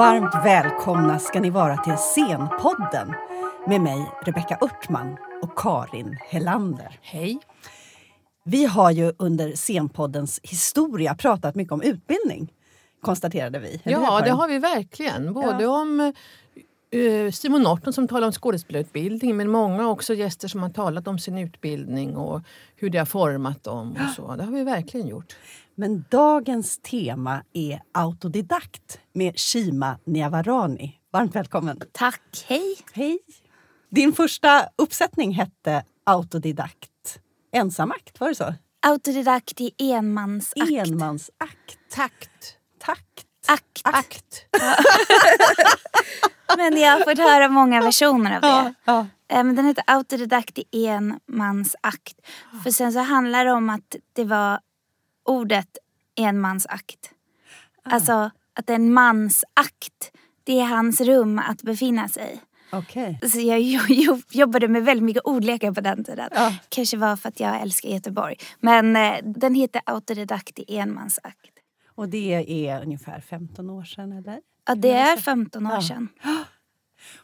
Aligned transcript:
Varmt 0.00 0.44
välkomna 0.44 1.18
ska 1.18 1.40
ni 1.40 1.50
vara 1.50 1.76
till 1.76 1.96
Scenpodden 1.96 3.14
med 3.66 3.80
mig, 3.80 4.10
Rebecka 4.22 4.58
Örtman 4.62 5.16
och 5.42 5.58
Karin 5.58 6.16
Hellander. 6.28 6.98
Hej. 7.02 7.38
Vi 8.44 8.64
har 8.64 8.90
ju 8.90 9.12
under 9.18 9.52
Scenpoddens 9.56 10.40
historia 10.42 11.14
pratat 11.14 11.54
mycket 11.54 11.72
om 11.72 11.82
utbildning, 11.82 12.52
konstaterade 13.02 13.58
vi. 13.58 13.80
Eller 13.84 13.98
Ja, 13.98 14.20
det 14.24 14.30
har 14.30 14.48
vi 14.48 14.58
verkligen. 14.58 15.32
Både 15.32 15.66
om 15.66 16.00
eh, 16.00 16.12
Simon 17.32 17.62
Norton 17.62 17.92
som 17.92 18.08
talar 18.08 18.26
om 18.26 18.32
skådespelarutbildning 18.32 19.36
men 19.36 19.50
många 19.50 19.88
också 19.88 20.14
gäster 20.14 20.48
som 20.48 20.62
har 20.62 20.70
talat 20.70 21.08
om 21.08 21.18
sin 21.18 21.38
utbildning 21.38 22.16
och 22.16 22.42
hur 22.76 22.90
det 22.90 22.98
har 22.98 23.06
format 23.06 23.64
dem. 23.64 23.92
och 23.92 24.14
så. 24.16 24.36
Det 24.36 24.44
har 24.44 24.52
vi 24.52 24.64
verkligen 24.64 25.08
gjort. 25.08 25.36
Men 25.74 26.04
dagens 26.10 26.78
tema 26.78 27.42
är 27.52 27.82
autodidakt 27.92 29.00
med 29.12 29.38
Shima 29.38 29.98
Niavarani. 30.04 31.00
Varmt 31.12 31.34
välkommen! 31.34 31.80
Tack, 31.92 32.44
hej. 32.46 32.76
Hej! 32.92 33.18
Din 33.90 34.12
första 34.12 34.68
uppsättning 34.76 35.32
hette 35.32 35.84
Autodidakt. 36.04 37.20
Ensamakt, 37.52 38.20
var 38.20 38.28
det 38.28 38.34
så? 38.34 38.54
Autodidakt 38.86 39.60
i 39.60 39.72
enmansakt. 39.78 40.70
Enmansakt. 40.70 41.78
Takt. 41.90 42.56
Takt. 42.78 43.26
Akt. 43.48 43.80
Akt. 43.84 44.19
Men 46.60 46.80
jag 46.80 46.92
har 46.92 47.00
fått 47.04 47.18
höra 47.18 47.48
många 47.48 47.80
versioner 47.82 48.34
av 48.36 48.40
det. 48.42 48.48
Ja, 48.48 49.06
ja. 49.28 49.38
Eh, 49.38 49.44
den 49.44 49.64
heter 49.66 49.84
Autodidakt 49.86 50.58
i 50.58 50.86
enmansakt. 50.86 52.14
För 52.64 52.70
sen 52.70 52.92
så 52.92 52.98
handlar 53.00 53.44
det 53.44 53.52
om 53.52 53.70
att 53.70 53.96
det 54.12 54.24
var 54.24 54.60
ordet 55.24 55.78
enmansakt. 56.18 57.10
Alltså 57.84 58.30
att 58.54 58.66
det 58.66 58.72
är 58.72 58.76
en 58.76 58.92
mansakt. 58.92 60.12
Det 60.44 60.60
är 60.60 60.64
hans 60.64 61.00
rum 61.00 61.38
att 61.38 61.62
befinna 61.62 62.08
sig 62.08 62.34
i. 62.34 62.40
Okej. 62.72 63.20
Så 63.32 63.40
jag 63.40 63.60
jo- 63.60 63.80
jo- 63.88 64.22
jobbade 64.30 64.68
med 64.68 64.84
väldigt 64.84 65.04
mycket 65.04 65.22
ordlekar 65.24 65.72
på 65.72 65.80
den 65.80 66.04
tiden. 66.04 66.28
Ja. 66.34 66.52
Kanske 66.68 66.96
var 66.96 67.16
för 67.16 67.28
att 67.28 67.40
jag 67.40 67.60
älskar 67.60 67.88
Göteborg. 67.88 68.36
Men 68.60 68.96
eh, 68.96 69.14
den 69.24 69.54
heter 69.54 69.82
Autodidakt 69.86 70.58
i 70.58 70.76
enmansakt. 70.78 71.50
Och 71.94 72.08
det 72.08 72.34
är 72.68 72.82
ungefär 72.82 73.20
15 73.20 73.70
år 73.70 73.84
sedan, 73.84 74.12
eller? 74.12 74.40
Ja, 74.66 74.74
det 74.74 74.92
är 74.92 75.16
15 75.16 75.66
år 75.66 75.72
Ja. 75.74 75.82
sedan. 75.82 76.08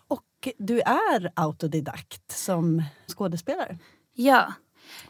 Och 0.09 0.49
du 0.59 0.81
är 0.81 1.33
autodidakt 1.35 2.33
som 2.33 2.83
skådespelare. 3.09 3.79
Ja. 4.15 4.53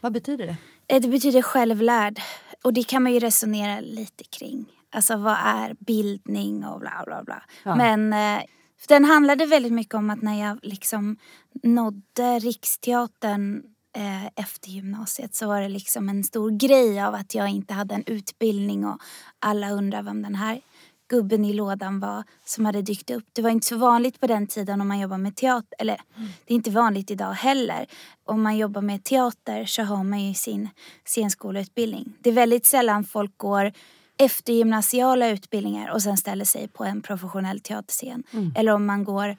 Vad 0.01 0.13
betyder 0.13 0.45
det? 0.45 0.57
Eh, 0.95 1.01
Det 1.01 1.07
betyder 1.07 1.41
självlärd. 1.41 2.19
Och 2.63 2.73
det 2.73 2.83
kan 2.83 3.03
man 3.03 3.13
ju 3.13 3.19
resonera 3.19 3.79
lite 3.79 4.23
kring. 4.23 4.65
Alltså 4.91 5.17
vad 5.17 5.37
är 5.43 5.75
bildning 5.79 6.65
och 6.65 6.79
bla 6.79 7.03
bla 7.05 7.23
bla. 7.23 7.43
Ja. 7.63 7.75
Men 7.75 8.13
eh, 8.13 8.43
den 8.87 9.05
handlade 9.05 9.45
väldigt 9.45 9.73
mycket 9.73 9.93
om 9.93 10.09
att 10.09 10.21
när 10.21 10.47
jag 10.47 10.59
liksom 10.61 11.17
nådde 11.63 12.39
Riksteatern 12.39 13.63
eh, 13.95 14.25
efter 14.25 14.69
gymnasiet 14.69 15.35
så 15.35 15.47
var 15.47 15.61
det 15.61 15.69
liksom 15.69 16.09
en 16.09 16.23
stor 16.23 16.51
grej 16.51 17.01
av 17.01 17.15
att 17.15 17.35
jag 17.35 17.49
inte 17.49 17.73
hade 17.73 17.95
en 17.95 18.03
utbildning 18.05 18.85
och 18.85 18.97
alla 19.39 19.69
undrar 19.71 20.03
vem 20.03 20.21
den 20.21 20.35
här 20.35 20.61
gubben 21.07 21.45
i 21.45 21.53
lådan 21.53 21.99
var 21.99 22.23
som 22.45 22.65
hade 22.65 22.81
dykt 22.81 23.09
upp. 23.09 23.25
Det 23.33 23.41
var 23.41 23.49
inte 23.49 23.67
så 23.67 23.77
vanligt 23.77 24.19
på 24.19 24.27
den 24.27 24.47
tiden 24.47 24.81
om 24.81 24.87
man 24.87 24.99
jobbar 24.99 25.17
med 25.17 25.35
teater, 25.35 25.75
eller 25.79 25.97
det 26.45 26.53
är 26.53 26.55
inte 26.55 26.71
vanligt 26.71 27.11
idag 27.11 27.33
heller. 27.33 27.85
Om 28.25 28.41
man 28.41 28.57
jobbar 28.57 28.81
med 28.81 29.03
teater 29.03 29.65
så 29.65 29.83
har 29.83 30.03
man 30.03 30.23
ju 30.25 30.33
sin 30.33 30.69
scenskoleutbildning. 31.05 32.13
Det 32.19 32.29
är 32.29 32.33
väldigt 32.33 32.65
sällan 32.65 33.03
folk 33.03 33.37
går 33.37 33.71
eftergymnasiala 34.19 35.29
utbildningar 35.29 35.89
och 35.91 36.01
sen 36.01 36.17
ställer 36.17 36.45
sig 36.45 36.67
på 36.67 36.83
en 36.83 37.01
professionell 37.01 37.59
teaterscen. 37.59 38.23
Eller 38.55 38.71
om 38.71 38.85
man 38.85 39.03
går 39.03 39.37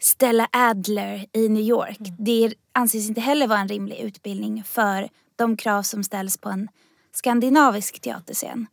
Stella 0.00 0.48
Adler 0.52 1.26
i 1.32 1.48
New 1.48 1.62
York. 1.62 1.96
Det 2.18 2.44
är- 2.44 2.54
anses 2.72 3.08
inte 3.08 3.20
heller 3.20 3.46
vara 3.46 3.58
en 3.58 3.68
rimlig 3.68 3.98
utbildning 3.98 4.64
för 4.64 5.08
de 5.36 5.56
krav 5.56 5.82
som 5.82 6.04
ställs 6.04 6.38
på 6.38 6.48
en 6.48 6.68
skandinavisk 7.12 8.00
teaterscen. 8.00 8.66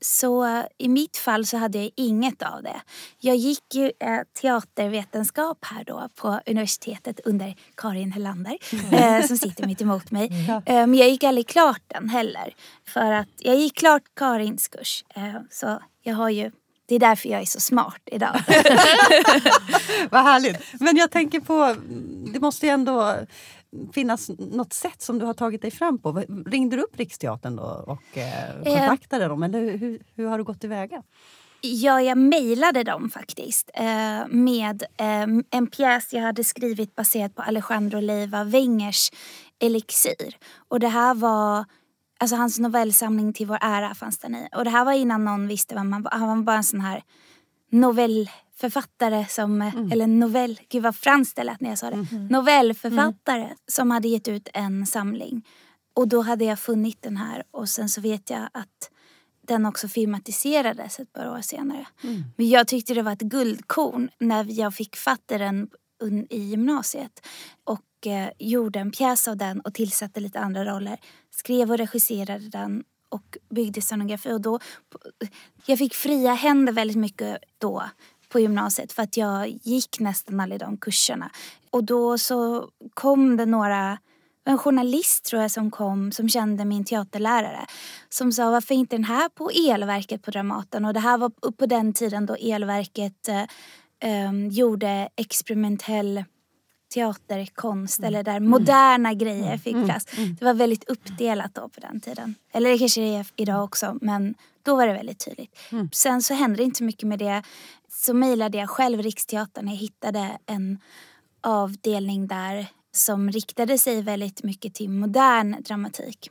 Så 0.00 0.62
i 0.78 0.88
mitt 0.88 1.16
fall 1.16 1.46
så 1.46 1.56
hade 1.56 1.78
jag 1.78 1.90
inget 1.96 2.42
av 2.42 2.62
det. 2.62 2.80
Jag 3.20 3.36
gick 3.36 3.74
ju 3.74 3.84
eh, 3.84 4.20
teatervetenskap 4.40 5.64
här 5.64 5.84
då 5.84 6.08
på 6.14 6.40
universitetet 6.46 7.20
under 7.24 7.56
Karin 7.76 8.12
Hellander 8.12 8.58
eh, 8.92 9.26
som 9.26 9.36
sitter 9.36 9.66
mitt 9.66 9.80
emot 9.80 10.10
mig. 10.10 10.30
Eh, 10.48 10.86
men 10.86 10.94
jag 10.94 11.08
gick 11.08 11.24
aldrig 11.24 11.48
klart 11.48 11.82
den 11.86 12.08
heller. 12.08 12.54
För 12.88 13.12
att 13.12 13.28
jag 13.38 13.56
gick 13.56 13.78
klart 13.78 14.02
Karins 14.16 14.68
kurs. 14.68 15.04
Så 15.50 15.82
jag 16.02 16.14
har 16.14 16.30
ju, 16.30 16.50
det 16.88 16.94
är 16.94 16.98
därför 16.98 17.28
jag 17.28 17.40
är 17.40 17.44
så 17.44 17.60
smart 17.60 18.02
idag. 18.06 18.34
Vad 20.10 20.22
härligt. 20.22 20.80
Men 20.80 20.96
jag 20.96 21.10
tänker 21.10 21.40
på, 21.40 21.76
det 22.32 22.40
måste 22.40 22.66
ju 22.66 22.72
ändå 22.72 23.16
finnas 23.92 24.30
något 24.38 24.72
sätt 24.72 25.02
som 25.02 25.18
du 25.18 25.24
har 25.24 25.34
tagit 25.34 25.62
dig 25.62 25.70
fram 25.70 25.98
på. 25.98 26.24
Ringde 26.46 26.76
du 26.76 26.82
upp 26.82 26.98
Riksteatern 26.98 27.56
då 27.56 27.84
och 27.86 28.18
eh, 28.18 28.62
kontaktade 28.64 29.28
dem? 29.28 29.42
Eller 29.42 29.76
hur, 29.76 30.02
hur, 30.14 30.26
har 30.26 30.38
du 30.38 30.44
gått 30.44 30.60
tillväga? 30.60 31.02
Ja, 31.60 32.00
jag 32.00 32.18
mejlade 32.18 32.82
dem 32.82 33.10
faktiskt 33.10 33.70
eh, 33.74 34.28
med 34.28 34.82
eh, 34.82 35.26
en 35.50 35.66
pjäs 35.66 36.12
jag 36.12 36.22
hade 36.22 36.44
skrivit 36.44 36.94
baserat 36.94 37.34
på 37.34 37.42
Alejandro 37.42 38.00
Leiva 38.00 38.44
Wengers 38.44 39.10
Elixir. 39.60 40.36
Och 40.68 40.80
det 40.80 40.88
här 40.88 41.14
var 41.14 41.64
alltså 42.18 42.36
hans 42.36 42.58
novellsamling 42.58 43.32
Till 43.32 43.46
vår 43.46 43.58
ära 43.60 43.94
fanns 43.94 44.18
den 44.18 44.34
i. 44.34 44.48
Och 44.56 44.64
det 44.64 44.70
här 44.70 44.84
var 44.84 44.92
innan 44.92 45.24
någon 45.24 45.48
visste 45.48 45.74
vem 45.74 45.92
han 45.92 46.02
var. 46.02 46.10
Han 46.10 46.28
var 46.28 46.44
bara 46.44 46.56
en 46.56 46.64
sån 46.64 46.80
här 46.80 47.02
novellförfattare 48.62 49.26
som, 49.28 49.62
eh, 49.62 49.74
eller 49.92 50.06
novell, 50.06 50.60
gud 50.68 50.82
vad 50.82 50.96
franskt 50.96 51.36
det 51.36 51.44
lät 51.44 51.60
när 51.60 51.68
jag 51.68 51.78
sa 51.78 51.90
det. 51.90 52.06
Novellförfattare 52.30 53.54
som 53.66 53.90
hade 53.90 54.08
gett 54.08 54.28
ut 54.28 54.48
en 54.54 54.86
samling. 54.86 55.46
Och 55.94 56.08
då 56.08 56.22
hade 56.22 56.44
jag 56.44 56.58
funnit 56.58 57.02
den 57.02 57.16
här 57.16 57.42
och 57.50 57.68
sen 57.68 57.88
så 57.88 58.00
vet 58.00 58.30
jag 58.30 58.48
att 58.52 58.90
den 59.46 59.66
också 59.66 59.88
filmatiserades 59.88 61.00
ett 61.00 61.12
par 61.12 61.30
år 61.30 61.40
senare. 61.40 61.86
Men 62.36 62.48
jag 62.48 62.68
tyckte 62.68 62.94
det 62.94 63.02
var 63.02 63.12
ett 63.12 63.20
guldkorn 63.20 64.10
när 64.18 64.46
jag 64.48 64.74
fick 64.74 64.96
fatt 64.96 65.32
i 65.32 65.38
den 65.38 65.68
i 66.30 66.38
gymnasiet 66.38 67.26
och 67.64 68.06
eh, 68.06 68.28
gjorde 68.38 68.78
en 68.78 68.90
pjäs 68.90 69.28
av 69.28 69.36
den 69.36 69.60
och 69.60 69.74
tillsatte 69.74 70.20
lite 70.20 70.40
andra 70.40 70.64
roller. 70.64 70.98
Skrev 71.30 71.70
och 71.70 71.78
regisserade 71.78 72.48
den 72.48 72.84
och 73.08 73.36
byggde 73.50 73.80
scenografi. 73.80 74.32
Och 74.32 74.40
då, 74.40 74.60
jag 75.66 75.78
fick 75.78 75.94
fria 75.94 76.34
händer 76.34 76.72
väldigt 76.72 76.96
mycket 76.96 77.38
då 77.58 77.82
på 78.36 78.40
gymnasiet 78.40 78.92
för 78.92 79.02
att 79.02 79.16
jag 79.16 79.48
gick 79.62 80.00
nästan 80.00 80.40
aldrig 80.40 80.60
de 80.60 80.76
kurserna. 80.76 81.30
Och 81.70 81.84
då 81.84 82.18
så 82.18 82.68
kom 82.94 83.36
det 83.36 83.46
några 83.46 83.98
en 84.44 84.58
journalist 84.58 85.24
tror 85.24 85.42
jag 85.42 85.50
som 85.50 85.70
kom 85.70 86.12
som 86.12 86.28
kände 86.28 86.64
min 86.64 86.84
teaterlärare 86.84 87.66
som 88.08 88.32
sa 88.32 88.50
varför 88.50 88.74
inte 88.74 88.96
den 88.96 89.04
här 89.04 89.28
på 89.28 89.50
Elverket 89.50 90.22
på 90.22 90.30
Dramaten 90.30 90.84
och 90.84 90.94
det 90.94 91.00
här 91.00 91.18
var 91.18 91.52
på 91.52 91.66
den 91.66 91.92
tiden 91.92 92.26
då 92.26 92.34
Elverket 92.34 93.28
eh, 93.28 93.42
em, 94.00 94.48
gjorde 94.48 95.08
experimentell 95.16 96.24
teaterkonst 96.94 98.00
eller 98.00 98.22
där 98.22 98.40
moderna 98.40 99.14
grejer 99.14 99.58
fick 99.58 99.84
plats. 99.84 100.06
Det 100.38 100.44
var 100.44 100.54
väldigt 100.54 100.84
uppdelat 100.84 101.54
då 101.54 101.68
på 101.68 101.80
den 101.80 102.00
tiden. 102.00 102.34
Eller 102.52 102.70
det 102.70 102.78
kanske 102.78 103.00
det 103.00 103.16
är 103.16 103.26
idag 103.36 103.64
också 103.64 103.98
men 104.00 104.34
då 104.66 104.76
var 104.76 104.86
det 104.86 104.92
väldigt 104.92 105.24
tydligt. 105.24 105.58
Sen 105.92 106.22
så 106.22 106.34
hände 106.34 106.56
det 106.56 106.62
inte 106.62 106.82
mycket 106.82 107.08
med 107.08 107.18
det. 107.18 107.42
Så 107.88 108.14
mejlade 108.14 108.58
jag 108.58 108.70
själv 108.70 109.02
Riksteatern. 109.02 109.68
Jag 109.68 109.76
hittade 109.76 110.38
en 110.46 110.78
avdelning 111.40 112.26
där 112.26 112.66
som 112.92 113.30
riktade 113.30 113.78
sig 113.78 114.02
väldigt 114.02 114.42
mycket 114.42 114.74
till 114.74 114.90
modern 114.90 115.62
dramatik. 115.62 116.30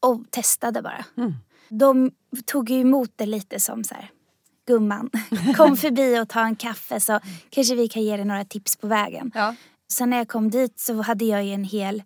Och 0.00 0.30
testade 0.30 0.82
bara. 0.82 1.04
De 1.68 2.10
tog 2.46 2.70
ju 2.70 2.80
emot 2.80 3.12
det 3.16 3.26
lite 3.26 3.60
som 3.60 3.84
så 3.84 3.94
här, 3.94 4.10
gumman, 4.66 5.10
kom 5.56 5.76
förbi 5.76 6.18
och 6.18 6.28
ta 6.28 6.40
en 6.40 6.56
kaffe 6.56 7.00
så 7.00 7.20
kanske 7.50 7.74
vi 7.74 7.88
kan 7.88 8.02
ge 8.02 8.16
dig 8.16 8.24
några 8.24 8.44
tips 8.44 8.76
på 8.76 8.86
vägen. 8.86 9.30
Ja. 9.34 9.54
Sen 9.88 10.10
när 10.10 10.16
jag 10.16 10.28
kom 10.28 10.50
dit 10.50 10.80
så 10.80 11.02
hade 11.02 11.24
jag 11.24 11.44
ju 11.44 11.52
en 11.52 11.64
hel 11.64 12.02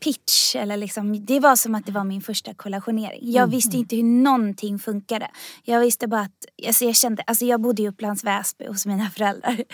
pitch. 0.00 0.56
Eller 0.56 0.76
liksom, 0.76 1.26
det 1.26 1.40
var 1.40 1.56
som 1.56 1.74
att 1.74 1.86
det 1.86 1.92
var 1.92 2.04
min 2.04 2.20
första 2.20 2.54
kollationering. 2.54 3.18
Jag 3.22 3.46
visste 3.46 3.76
inte 3.76 3.96
hur 3.96 4.02
någonting 4.02 4.78
funkade. 4.78 5.30
Jag 5.64 5.80
visste 5.80 6.06
bara 6.08 6.20
att, 6.20 6.46
alltså 6.66 6.84
jag, 6.84 6.94
kände, 6.96 7.22
alltså 7.26 7.44
jag 7.44 7.60
bodde 7.60 7.82
i 7.82 7.88
Upplands 7.88 8.24
Väsby 8.24 8.66
hos 8.66 8.86
mina 8.86 9.10
föräldrar. 9.16 9.64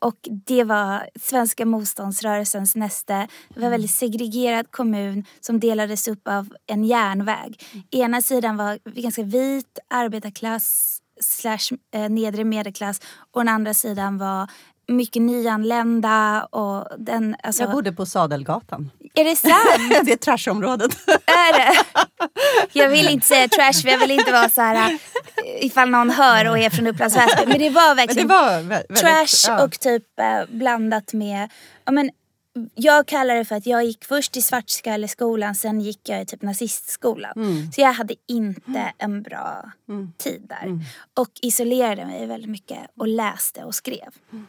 Och 0.00 0.18
det 0.46 0.64
var 0.64 1.08
svenska 1.20 1.66
motståndsrörelsens 1.66 2.76
näste. 2.76 3.28
Det 3.48 3.60
var 3.60 3.64
en 3.64 3.70
väldigt 3.70 3.90
segregerad 3.90 4.70
kommun 4.70 5.24
som 5.40 5.60
delades 5.60 6.08
upp 6.08 6.28
av 6.28 6.48
en 6.66 6.84
järnväg. 6.84 7.62
Ena 7.90 8.22
sidan 8.22 8.56
var 8.56 8.78
ganska 9.00 9.22
vit 9.22 9.78
arbetarklass 9.90 10.98
slash 11.20 11.76
eh, 11.94 12.08
nedre 12.10 12.44
medelklass 12.44 13.00
och 13.32 13.40
den 13.40 13.48
andra 13.48 13.74
sidan 13.74 14.18
var 14.18 14.50
mycket 14.88 15.22
nyanlända 15.22 16.44
och 16.44 16.86
den... 16.98 17.36
Alltså, 17.42 17.62
Jag 17.62 17.72
bodde 17.72 17.92
på 17.92 18.06
Sadelgatan. 18.06 18.90
Är 19.14 19.24
det 19.24 19.36
sant? 19.36 20.04
det 20.06 20.12
är 20.12 20.16
trashområdet. 20.16 21.08
är 21.26 21.52
det? 21.52 21.74
Jag 22.72 22.88
vill 22.88 23.08
inte 23.08 23.26
säga 23.26 23.48
trash 23.48 23.82
för 23.82 23.88
jag 23.88 23.98
vill 23.98 24.10
inte 24.10 24.32
vara 24.32 24.48
så 24.48 24.60
här 24.60 24.98
ifall 25.60 25.90
någon 25.90 26.10
hör 26.10 26.50
och 26.50 26.58
är 26.58 26.70
från 26.70 26.86
Upplands 26.86 27.16
Väsby. 27.16 27.46
Men 27.46 27.58
det 27.58 27.70
var 27.70 27.94
verkligen 27.94 28.28
det 28.28 28.34
var 28.34 28.60
väldigt, 28.62 28.96
trash 28.96 29.50
ja. 29.52 29.64
och 29.64 29.80
typ 29.80 30.18
eh, 30.18 30.56
blandat 30.56 31.12
med... 31.12 31.50
Ja, 31.84 31.92
men, 31.92 32.10
jag 32.74 33.06
kallar 33.06 33.34
det 33.34 33.44
för 33.44 33.56
att 33.56 33.66
jag 33.66 33.84
gick 33.84 34.04
först 34.04 34.36
i 34.36 34.42
Svartskalleskolan, 34.42 35.54
sen 35.54 35.80
gick 35.80 36.08
jag 36.08 36.22
i 36.22 36.26
typ 36.26 36.42
nazistskolan. 36.42 37.32
Mm. 37.36 37.72
Så 37.72 37.80
jag 37.80 37.92
hade 37.92 38.14
inte 38.28 38.92
en 38.98 39.22
bra 39.22 39.70
tid 40.18 40.46
där. 40.48 40.66
Mm. 40.66 40.80
Och 41.14 41.30
isolerade 41.42 42.06
mig 42.06 42.26
väldigt 42.26 42.50
mycket 42.50 42.78
och 42.98 43.08
läste 43.08 43.64
och 43.64 43.74
skrev. 43.74 44.08
Mm. 44.32 44.46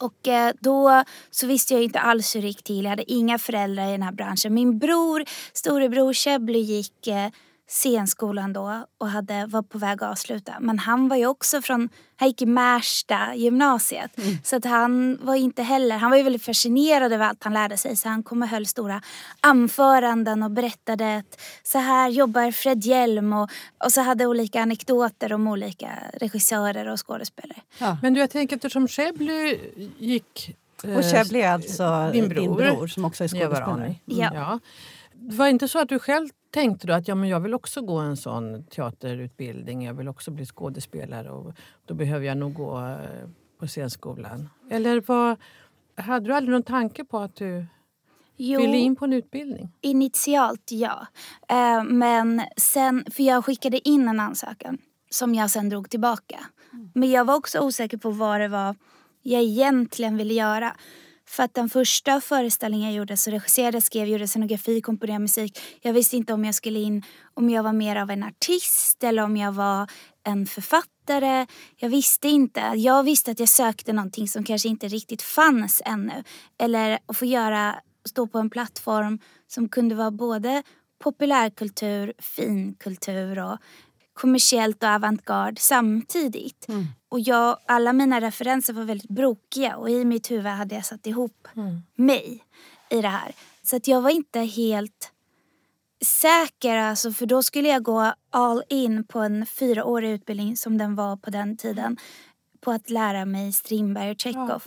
Och 0.00 0.28
eh, 0.28 0.52
då 0.60 1.04
så 1.30 1.46
visste 1.46 1.74
jag 1.74 1.82
inte 1.82 2.00
alls 2.00 2.36
hur 2.36 2.40
det 2.42 2.48
gick 2.48 2.62
till. 2.62 2.84
Jag 2.84 2.90
hade 2.90 3.12
inga 3.12 3.38
föräldrar 3.38 3.88
i 3.88 3.90
den 3.90 4.02
här 4.02 4.12
branschen. 4.12 4.54
Min 4.54 4.78
bror, 4.78 5.24
storebror 5.52 6.12
Shebly 6.12 6.58
gick 6.58 7.06
eh, 7.06 7.28
scenskolan 7.72 8.52
då 8.52 8.86
och 8.98 9.08
hade, 9.08 9.46
var 9.46 9.62
på 9.62 9.78
väg 9.78 10.02
att 10.02 10.10
avsluta. 10.10 10.54
Men 10.60 10.78
han 10.78 11.08
var 11.08 11.16
ju 11.16 11.26
också 11.26 11.62
från, 11.62 11.88
han 12.16 12.28
gick 12.28 12.42
i 12.42 12.46
Märsta 12.46 13.34
gymnasiet. 13.34 14.10
Så 14.44 14.56
att 14.56 14.64
han 14.64 15.18
var 15.22 15.34
inte 15.34 15.62
heller, 15.62 15.96
han 15.96 16.10
var 16.10 16.16
ju 16.16 16.22
väldigt 16.22 16.44
fascinerad 16.44 17.12
över 17.12 17.24
allt 17.24 17.44
han 17.44 17.52
lärde 17.52 17.76
sig. 17.76 17.96
Så 17.96 18.08
han 18.08 18.22
kom 18.22 18.42
och 18.42 18.48
höll 18.48 18.66
stora 18.66 19.02
anföranden 19.40 20.42
och 20.42 20.50
berättade 20.50 21.16
att 21.16 21.40
så 21.62 21.78
här 21.78 22.08
jobbar 22.08 22.50
Fred 22.50 22.84
Hjelm 22.84 23.32
och, 23.32 23.50
och 23.84 23.92
så 23.92 24.00
hade 24.00 24.26
olika 24.26 24.62
anekdoter 24.62 25.32
om 25.32 25.46
olika 25.48 25.90
regissörer 26.20 26.88
och 26.88 27.06
skådespelare. 27.06 27.60
Ja. 27.78 27.96
Men 28.02 28.14
du, 28.14 28.20
jag 28.20 28.30
tänker 28.30 28.56
eftersom 28.56 28.88
Chebly 28.88 29.58
gick... 29.98 30.56
eh, 30.84 30.96
Och 30.96 31.04
Chebly 31.04 31.40
är 31.40 31.52
alltså 31.52 32.10
din 32.12 32.28
din 32.28 32.28
bror. 32.28 32.56
bror, 32.56 32.86
som 32.86 33.04
också 33.04 33.24
är 33.24 33.28
skådespelare. 33.28 33.94
Ja. 34.04 34.30
ja. 34.34 34.58
Det 35.12 35.34
var 35.36 35.46
inte 35.48 35.68
så 35.68 35.78
att 35.78 35.88
du 35.88 35.98
själv 35.98 36.28
tänkte 36.50 36.86
då 36.86 36.92
att 36.92 37.08
ja, 37.08 37.14
men 37.14 37.28
jag 37.28 37.40
vill 37.40 37.54
också 37.54 37.82
gå 37.82 37.98
en 37.98 38.16
sån 38.16 38.64
teaterutbildning, 38.64 39.84
jag 39.84 39.94
vill 39.94 40.08
också 40.08 40.30
bli 40.30 40.46
skådespelare 40.46 41.30
och 41.30 41.52
då 41.86 41.94
behöver 41.94 42.26
jag 42.26 42.36
nog 42.36 42.54
gå 42.54 42.78
eh, 42.78 43.28
på 43.58 43.66
scenskolan? 43.66 44.48
Eller 44.70 45.02
vad, 45.06 45.36
hade 45.96 46.26
du 46.26 46.34
aldrig 46.34 46.52
någon 46.52 46.62
tanke 46.62 47.04
på 47.04 47.18
att 47.18 47.36
du 47.36 47.66
Jo, 48.36 48.60
ville 48.60 48.76
in 48.76 48.96
på 48.96 49.04
en 49.04 49.12
utbildning? 49.12 49.68
initialt 49.80 50.68
ja. 50.70 51.06
Eh, 51.48 51.84
men 51.84 52.42
sen, 52.56 53.04
för 53.10 53.22
jag 53.22 53.44
skickade 53.44 53.88
in 53.88 54.08
en 54.08 54.20
ansökan 54.20 54.78
som 55.10 55.34
jag 55.34 55.50
sen 55.50 55.68
drog 55.68 55.90
tillbaka. 55.90 56.40
Men 56.94 57.10
jag 57.10 57.24
var 57.24 57.34
också 57.34 57.60
osäker 57.60 57.96
på 57.96 58.10
vad 58.10 58.40
det 58.40 58.48
var 58.48 58.74
jag 59.22 59.42
egentligen 59.42 60.16
ville 60.16 60.34
göra. 60.34 60.76
För 61.30 61.42
att 61.42 61.54
den 61.54 61.68
första 61.68 62.20
föreställningen 62.20 62.86
jag 62.86 62.96
gjorde 62.96 63.16
så 63.16 63.30
regisserade, 63.30 63.80
skrev, 63.80 64.08
gjorde 64.08 64.28
scenografi, 64.28 64.80
komponerade 64.80 65.18
musik. 65.18 65.60
Jag 65.80 65.92
visste 65.92 66.16
inte 66.16 66.32
om 66.32 66.44
jag 66.44 66.54
skulle 66.54 66.78
in, 66.78 67.02
om 67.34 67.50
jag 67.50 67.62
var 67.62 67.72
mer 67.72 67.96
av 67.96 68.10
en 68.10 68.22
artist 68.22 69.04
eller 69.04 69.22
om 69.22 69.36
jag 69.36 69.52
var 69.52 69.90
en 70.26 70.46
författare. 70.46 71.46
Jag 71.76 71.88
visste 71.88 72.28
inte. 72.28 72.60
Jag 72.60 73.02
visste 73.02 73.30
att 73.30 73.40
jag 73.40 73.48
sökte 73.48 73.92
någonting 73.92 74.28
som 74.28 74.44
kanske 74.44 74.68
inte 74.68 74.88
riktigt 74.88 75.22
fanns 75.22 75.82
ännu. 75.84 76.24
Eller 76.58 76.98
att 77.06 77.16
få 77.16 77.24
göra, 77.24 77.76
stå 78.08 78.26
på 78.26 78.38
en 78.38 78.50
plattform 78.50 79.18
som 79.46 79.68
kunde 79.68 79.94
vara 79.94 80.10
både 80.10 80.62
populärkultur, 81.02 82.12
finkultur 82.18 83.38
och 83.38 83.58
kommersiellt 84.12 84.82
och 84.82 84.88
avantgarde 84.88 85.60
samtidigt. 85.60 86.68
Mm. 86.68 86.86
Och 87.10 87.20
jag, 87.20 87.58
alla 87.66 87.92
mina 87.92 88.20
referenser 88.20 88.72
var 88.72 88.84
väldigt 88.84 89.10
brokiga 89.10 89.76
och 89.76 89.90
i 89.90 90.04
mitt 90.04 90.30
huvud 90.30 90.46
hade 90.46 90.74
jag 90.74 90.84
satt 90.84 91.06
ihop 91.06 91.48
mig 91.96 92.44
i 92.90 93.00
det 93.02 93.08
här. 93.08 93.32
Så 93.62 93.76
att 93.76 93.88
jag 93.88 94.00
var 94.00 94.10
inte 94.10 94.40
helt 94.40 95.12
säker, 96.04 96.76
alltså, 96.76 97.12
för 97.12 97.26
då 97.26 97.42
skulle 97.42 97.68
jag 97.68 97.82
gå 97.82 98.12
all 98.30 98.62
in 98.68 99.04
på 99.04 99.18
en 99.20 99.46
fyraårig 99.46 100.10
utbildning 100.10 100.56
som 100.56 100.78
den 100.78 100.94
var 100.94 101.16
på 101.16 101.30
den 101.30 101.56
tiden 101.56 101.96
på 102.60 102.70
att 102.70 102.90
lära 102.90 103.24
mig 103.24 103.52
Strindberg 103.52 104.10
och 104.10 104.20
Tjechov. 104.20 104.62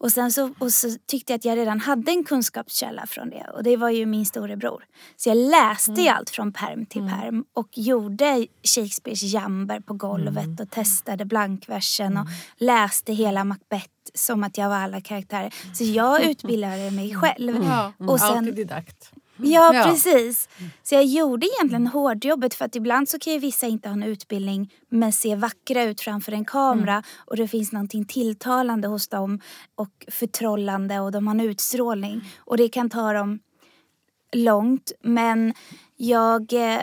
Och 0.00 0.12
sen 0.12 0.32
så, 0.32 0.50
och 0.58 0.72
så 0.72 0.88
tyckte 1.06 1.32
jag 1.32 1.38
att 1.38 1.44
jag 1.44 1.58
redan 1.58 1.80
hade 1.80 2.12
en 2.12 2.24
kunskapskälla 2.24 3.06
från 3.06 3.30
det 3.30 3.46
och 3.54 3.62
det 3.62 3.76
var 3.76 3.90
ju 3.90 4.06
min 4.06 4.26
storebror. 4.26 4.84
Så 5.16 5.28
jag 5.28 5.36
läste 5.36 5.92
ju 5.92 6.08
allt 6.08 6.30
från 6.30 6.52
perm 6.52 6.86
till 6.86 7.02
perm 7.08 7.44
och 7.52 7.68
gjorde 7.78 8.46
Shakespeares 8.62 9.22
jamber 9.22 9.80
på 9.80 9.94
golvet 9.94 10.60
och 10.60 10.70
testade 10.70 11.24
blankversen 11.24 12.16
och 12.16 12.26
läste 12.56 13.12
hela 13.12 13.44
Macbeth 13.44 13.88
som 14.14 14.44
att 14.44 14.58
jag 14.58 14.68
var 14.68 14.76
alla 14.76 15.00
karaktärer. 15.00 15.54
Så 15.74 15.84
jag 15.84 16.22
utbildade 16.22 16.90
mig 16.90 17.14
själv. 17.14 17.64
Ja, 17.64 17.92
Och 17.98 18.20
sen-. 18.20 18.68
Ja, 19.36 19.74
Ja. 19.74 19.84
precis. 19.84 20.48
Så 20.82 20.94
jag 20.94 21.04
gjorde 21.04 21.46
egentligen 21.46 21.86
hårdjobbet 21.86 22.54
för 22.54 22.64
att 22.64 22.76
ibland 22.76 23.08
så 23.08 23.18
kan 23.18 23.32
ju 23.32 23.38
vissa 23.38 23.66
inte 23.66 23.88
ha 23.88 23.92
en 23.92 24.02
utbildning 24.02 24.72
men 24.88 25.12
se 25.12 25.36
vackra 25.36 25.82
ut 25.82 26.00
framför 26.00 26.32
en 26.32 26.44
kamera 26.44 27.02
och 27.26 27.36
det 27.36 27.48
finns 27.48 27.72
någonting 27.72 28.04
tilltalande 28.04 28.88
hos 28.88 29.08
dem 29.08 29.40
och 29.74 30.04
förtrollande 30.08 31.00
och 31.00 31.12
de 31.12 31.26
har 31.26 31.34
en 31.34 31.40
utstrålning 31.40 32.20
och 32.38 32.56
det 32.56 32.68
kan 32.68 32.90
ta 32.90 33.12
dem 33.12 33.38
långt 34.32 34.92
men 35.00 35.54
jag 35.96 36.52
eh, 36.52 36.80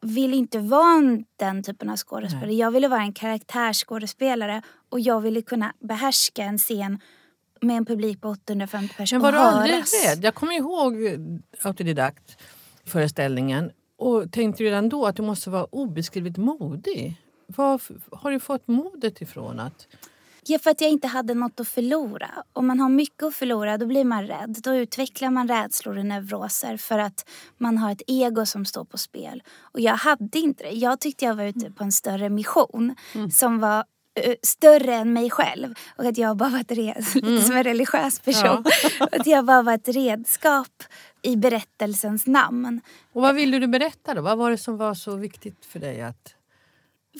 vill 0.00 0.34
inte 0.34 0.58
vara 0.58 0.92
en- 0.98 1.24
den 1.36 1.62
typen 1.62 1.90
av 1.90 1.96
skådespelare. 1.96 2.54
Jag 2.54 2.70
ville 2.70 2.88
vara 2.88 3.00
en 3.02 3.12
karaktärsskådespelare 3.12 4.62
och 4.88 5.00
jag 5.00 5.20
ville 5.20 5.42
kunna 5.42 5.72
behärska 5.80 6.42
en 6.42 6.58
scen 6.58 7.00
med 7.62 7.76
en 7.76 7.86
publik 7.86 8.20
på 8.20 8.28
850 8.28 8.94
personer 8.96 9.20
Men 9.20 9.22
var 9.22 9.32
du 9.32 9.38
aldrig 9.38 9.74
rädd? 9.74 10.24
Jag 10.24 10.34
kommer 10.34 10.52
ihåg 10.52 11.04
eh, 11.04 11.18
autodidakt-föreställningen 11.62 13.70
och 13.98 14.32
tänkte 14.32 14.64
redan 14.64 14.88
då 14.88 15.06
att 15.06 15.16
du 15.16 15.22
måste 15.22 15.50
vara 15.50 15.64
obeskrivligt 15.64 16.36
modig. 16.36 17.16
Var 17.46 17.80
har 18.16 18.30
du 18.30 18.40
fått 18.40 18.68
modet 18.68 19.22
ifrån? 19.22 19.60
att... 19.60 19.86
Ja, 20.46 20.58
för 20.58 20.70
att 20.70 20.80
jag 20.80 20.90
inte 20.90 21.06
hade 21.06 21.34
något 21.34 21.60
att 21.60 21.68
förlora. 21.68 22.30
Om 22.52 22.66
man 22.66 22.80
har 22.80 22.88
mycket 22.88 23.22
att 23.22 23.34
förlora 23.34 23.78
då 23.78 23.86
blir 23.86 24.04
man 24.04 24.26
rädd. 24.26 24.56
Då 24.62 24.74
utvecklar 24.74 25.30
man 25.30 25.48
rädslor 25.48 25.98
och 25.98 26.06
neuroser 26.06 26.76
för 26.76 26.98
att 26.98 27.28
man 27.58 27.78
har 27.78 27.92
ett 27.92 28.02
ego 28.06 28.46
som 28.46 28.64
står 28.64 28.84
på 28.84 28.98
spel. 28.98 29.42
Och 29.60 29.80
jag 29.80 29.94
hade 29.94 30.38
inte 30.38 30.64
det. 30.64 30.70
Jag 30.70 31.00
tyckte 31.00 31.24
jag 31.24 31.34
var 31.34 31.44
ute 31.44 31.70
på 31.70 31.84
en 31.84 31.92
större 31.92 32.28
mission 32.28 32.94
som 33.32 33.58
var 33.58 33.84
större 34.42 34.94
än 34.94 35.12
mig 35.12 35.30
själv. 35.30 35.74
Och 35.96 36.04
att 36.04 36.18
jag 36.18 36.36
bara 36.36 36.48
var 36.48 36.60
ett 36.60 36.72
red, 36.72 37.04
lite 37.14 37.42
som 37.42 37.56
en 37.56 37.64
religiös 37.64 38.20
person. 38.20 38.64
att 38.98 39.26
jag 39.26 39.44
bara 39.44 39.62
var 39.62 39.74
ett 39.74 39.88
redskap 39.88 40.82
i 41.22 41.36
berättelsens 41.36 42.26
namn. 42.26 42.80
Och 43.12 43.22
vad 43.22 43.34
ville 43.34 43.58
du 43.58 43.66
berätta 43.66 44.14
då? 44.14 44.22
Vad 44.22 44.38
var 44.38 44.50
det 44.50 44.58
som 44.58 44.76
var 44.76 44.94
så 44.94 45.16
viktigt 45.16 45.64
för 45.64 45.78
dig? 45.78 46.02
att... 46.02 46.34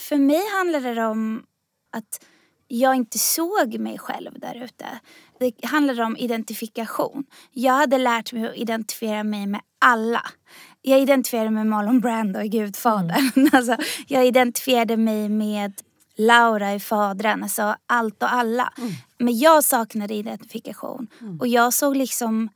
För 0.01 0.17
mig 0.17 0.43
handlade 0.59 0.95
det 0.95 1.07
om 1.07 1.47
att 1.91 2.25
jag 2.69 2.97
inte 2.97 3.19
såg 3.19 3.79
mig 3.79 3.99
själv 3.99 4.31
där 4.39 4.65
ute. 4.65 4.87
Det 5.39 5.65
handlade 5.67 6.05
om 6.05 6.17
identifikation. 6.17 7.25
Jag 7.53 7.73
hade 7.73 7.99
lärt 7.99 8.33
mig 8.33 8.49
att 8.49 8.57
identifiera 8.57 9.25
mig 9.25 9.47
med 9.47 9.61
alla. 9.79 10.23
Jag 10.83 11.01
identifierade 11.01 11.51
mig 11.51 11.65
med 11.65 11.71
Marlon 11.71 12.01
Brando 12.01 12.41
i 12.41 12.49
Gudfadern. 12.49 13.51
Alltså, 13.53 13.77
jag 14.07 14.27
identifierade 14.27 14.97
mig 14.97 15.29
med 15.29 15.73
Laura 16.27 16.75
i 16.75 16.81
Fadern. 16.81 17.43
Alltså 17.43 17.77
allt 17.87 18.23
och 18.23 18.33
alla. 18.33 18.73
Men 19.19 19.39
jag 19.39 19.65
saknade 19.65 20.15
identifikation. 20.15 21.07
Och 21.41 21.49
jag 21.49 21.73
såg 21.75 21.97
liksom 21.97 22.49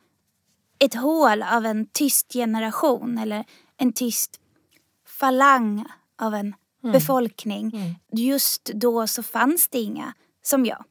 ett 0.79 0.95
hål 0.95 1.43
av 1.43 1.67
en 1.67 1.87
tyst 1.87 2.33
generation 2.33 3.19
eller 3.19 3.45
en 3.77 3.93
tyst 3.93 4.41
falang 5.07 5.85
av 6.19 6.35
en 6.35 6.55
befolkning. 6.93 7.73
Just 8.13 8.65
då 8.65 9.07
så 9.07 9.23
fanns 9.23 9.69
det 9.69 9.79
inga 9.79 10.15
som 10.43 10.67
jag. 10.67 10.85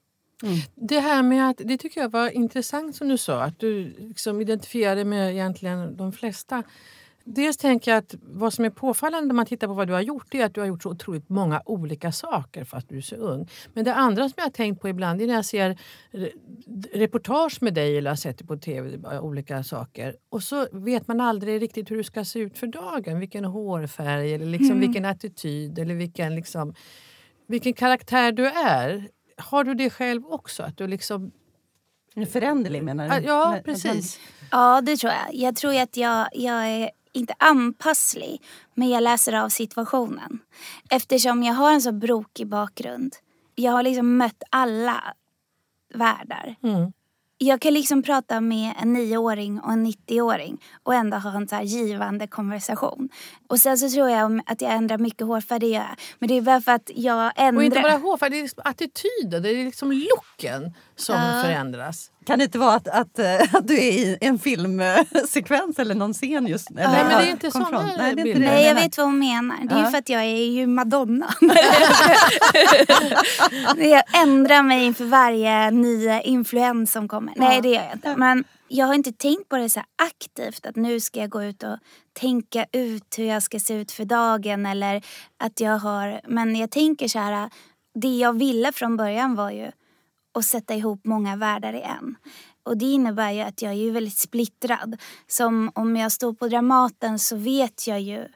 Det 0.75 0.99
här 0.99 1.23
med 1.23 1.49
att, 1.49 1.57
det 1.57 1.77
tycker 1.77 2.01
jag 2.01 2.11
var 2.11 2.29
intressant 2.29 2.95
som 2.95 3.07
du 3.07 3.17
sa, 3.17 3.43
att 3.43 3.59
du 3.59 3.95
liksom 3.99 4.41
identifierade 4.41 5.05
med 5.05 5.31
egentligen 5.31 5.97
de 5.97 6.11
flesta. 6.11 6.63
Dels 7.27 7.57
tänker 7.57 7.91
jag 7.91 7.97
att 7.97 8.15
vad 8.21 8.53
som 8.53 8.65
är 8.65 8.69
påfallande 8.69 9.27
när 9.27 9.33
man 9.35 9.45
tittar 9.45 9.67
på 9.67 9.73
vad 9.73 9.87
du 9.87 9.93
har 9.93 10.01
gjort 10.01 10.33
är 10.33 10.45
att 10.45 10.53
du 10.53 10.59
har 10.59 10.67
gjort 10.67 10.83
så 10.83 10.89
otroligt 10.89 11.29
många 11.29 11.61
olika 11.65 12.11
saker 12.11 12.63
fast 12.63 12.89
du 12.89 12.97
är 12.97 13.01
så 13.01 13.15
ung. 13.15 13.49
Men 13.73 13.85
det 13.85 13.93
andra 13.93 14.29
som 14.29 14.33
jag 14.37 14.43
har 14.43 14.49
tänkt 14.49 14.81
på 14.81 14.89
ibland 14.89 15.21
är 15.21 15.27
när 15.27 15.33
jag 15.33 15.45
ser 15.45 15.77
re- 16.11 16.31
reportage 16.93 17.57
med 17.61 17.73
dig 17.73 17.97
eller 17.97 18.11
har 18.11 18.15
sett 18.15 18.37
det 18.37 18.45
på 18.45 18.57
tv, 18.57 19.19
olika 19.19 19.63
saker. 19.63 20.15
Och 20.29 20.43
så 20.43 20.67
vet 20.71 21.07
man 21.07 21.21
aldrig 21.21 21.61
riktigt 21.61 21.91
hur 21.91 21.97
du 21.97 22.03
ska 22.03 22.25
se 22.25 22.39
ut 22.39 22.57
för 22.57 22.67
dagen. 22.67 23.19
Vilken 23.19 23.45
hårfärg 23.45 24.33
eller 24.33 24.45
liksom 24.45 24.79
vilken 24.79 25.05
attityd 25.05 25.79
eller 25.79 25.95
vilken, 25.95 26.35
liksom, 26.35 26.73
vilken 27.47 27.73
karaktär 27.73 28.31
du 28.31 28.45
är. 28.47 29.09
Har 29.37 29.63
du 29.63 29.73
det 29.73 29.89
själv 29.89 30.25
också? 30.25 30.63
Att 30.63 30.77
du 30.77 30.87
liksom, 30.87 31.31
föränderlig 32.31 32.83
menar 32.83 33.19
du? 33.19 33.25
ja, 33.27 33.59
precis. 33.65 34.19
Ja, 34.51 34.81
det 34.81 34.97
tror 34.97 35.13
jag. 35.13 35.35
Jag 35.35 35.55
tror 35.55 35.81
att 35.81 35.97
jag, 35.97 36.27
jag 36.33 36.67
är 36.67 36.89
inte 37.15 37.33
anpasslig, 37.39 38.41
men 38.73 38.89
jag 38.89 39.03
läser 39.03 39.33
av 39.33 39.49
situationen. 39.49 40.39
Eftersom 40.89 41.43
jag 41.43 41.53
har 41.53 41.71
en 41.71 41.81
så 41.81 41.91
brokig 41.91 42.47
bakgrund. 42.47 43.15
Jag 43.55 43.71
har 43.71 43.83
liksom 43.83 44.17
mött 44.17 44.43
alla 44.49 45.03
världar. 45.93 46.55
Mm. 46.63 46.91
jag 47.37 47.61
kan 47.61 47.73
liksom 47.73 48.03
prata 48.03 48.41
med 48.41 48.73
en 48.81 48.93
nioåring 48.93 49.59
och 49.59 49.71
en 49.71 49.87
90-åring 49.87 50.61
och 50.83 50.93
ändå 50.93 51.17
ha 51.17 51.37
en 51.37 51.47
så 51.47 51.55
här 51.55 51.63
givande 51.63 52.27
konversation. 52.27 53.09
Och 53.47 53.59
sen 53.59 53.77
så 53.77 53.89
tror 53.89 54.09
jag 54.09 54.41
att 54.45 54.61
jag 54.61 54.73
ändrar 54.73 54.97
mycket 54.97 55.27
hårfärg, 55.27 55.59
det 55.59 55.67
gör 55.67 55.81
jag. 55.81 55.95
Men 56.19 56.29
det 56.29 56.37
är 56.37 56.41
bara 56.41 56.61
för 56.61 56.71
att 56.71 56.91
jag 56.95 57.31
ändrar... 57.35 57.61
Och 57.61 57.65
inte 57.65 57.81
bara 57.81 57.97
hårfärg, 57.97 58.29
det 58.29 58.37
är 58.37 58.41
liksom 58.41 58.61
attityden, 58.65 59.43
det 59.43 59.49
är 59.49 59.65
liksom 59.65 59.91
looken 59.91 60.73
som 60.95 61.15
Ja. 61.15 61.41
förändras. 61.41 62.11
Kan 62.25 62.39
det 62.39 62.45
inte 62.45 62.57
vara 62.59 62.73
att, 62.73 62.87
att, 62.87 63.19
eh, 63.19 63.55
att 63.55 63.67
du 63.67 63.73
är 63.75 63.91
i 63.91 64.17
en 64.21 64.39
filmsekvens 64.39 65.79
eller 65.79 65.95
någon 65.95 66.13
scen 66.13 66.47
just 66.47 66.69
eller, 66.71 66.87
Nej, 66.87 67.03
men 67.03 67.17
det 67.17 67.27
är 67.27 67.31
inte 67.31 67.51
från. 67.51 67.63
Nej, 67.71 67.95
det 67.97 68.03
är 68.03 68.09
inte 68.09 68.23
bilder. 68.23 68.39
det 68.41 68.45
Nej, 68.45 68.63
jag 68.65 68.73
menar. 68.75 68.81
vet 68.81 68.97
vad 68.97 69.05
hon 69.07 69.19
menar. 69.19 69.57
Det 69.63 69.73
är 69.73 69.77
ju 69.77 69.83
Ja. 69.83 69.91
för 69.91 69.97
att 69.97 70.09
jag 70.09 70.21
är 70.21 70.45
ju 70.51 70.67
Madonna. 70.67 71.33
jag 73.77 74.03
ändrar 74.21 74.63
mig 74.63 74.85
inför 74.85 75.05
varje 75.05 75.71
ny 75.71 76.19
influens 76.23 76.91
som 76.91 77.07
kommer. 77.07 77.33
Nej, 77.35 77.61
det 77.61 77.69
gör 77.69 77.83
jag 77.83 77.93
inte. 77.93 78.15
Men 78.17 78.43
jag 78.67 78.85
har 78.85 78.93
inte 78.93 79.11
tänkt 79.11 79.49
på 79.49 79.57
det 79.57 79.69
så 79.69 79.79
här 79.79 79.87
aktivt 80.07 80.65
att 80.65 80.75
nu 80.75 80.99
ska 80.99 81.19
jag 81.19 81.29
gå 81.29 81.43
ut 81.43 81.63
och 81.63 81.77
tänka 82.19 82.65
ut 82.71 83.15
hur 83.17 83.25
jag 83.25 83.43
ska 83.43 83.59
se 83.59 83.73
ut 83.73 83.91
för 83.91 84.05
dagen 84.05 84.65
eller 84.65 85.01
att 85.39 85.59
jag 85.59 85.77
har... 85.77 86.21
Men 86.27 86.55
jag 86.55 86.71
tänker 86.71 87.07
så 87.07 87.19
här, 87.19 87.49
det 87.95 88.17
jag 88.17 88.39
ville 88.39 88.71
från 88.71 88.97
början 88.97 89.35
var 89.35 89.51
ju 89.51 89.71
att 90.35 90.45
sätta 90.45 90.75
ihop 90.75 91.05
många 91.05 91.35
världar 91.35 91.73
i 91.73 91.81
en. 91.81 92.15
Och 92.63 92.77
det 92.77 92.85
innebär 92.85 93.31
ju 93.31 93.41
att 93.41 93.61
jag 93.61 93.71
är 93.71 93.75
ju 93.75 93.91
väldigt 93.91 94.17
splittrad. 94.17 94.97
Som 95.27 95.71
om 95.75 95.95
jag 95.95 96.11
står 96.11 96.33
på 96.33 96.47
Dramaten 96.47 97.19
så 97.19 97.35
vet 97.35 97.87
jag 97.87 98.01
ju 98.01 98.27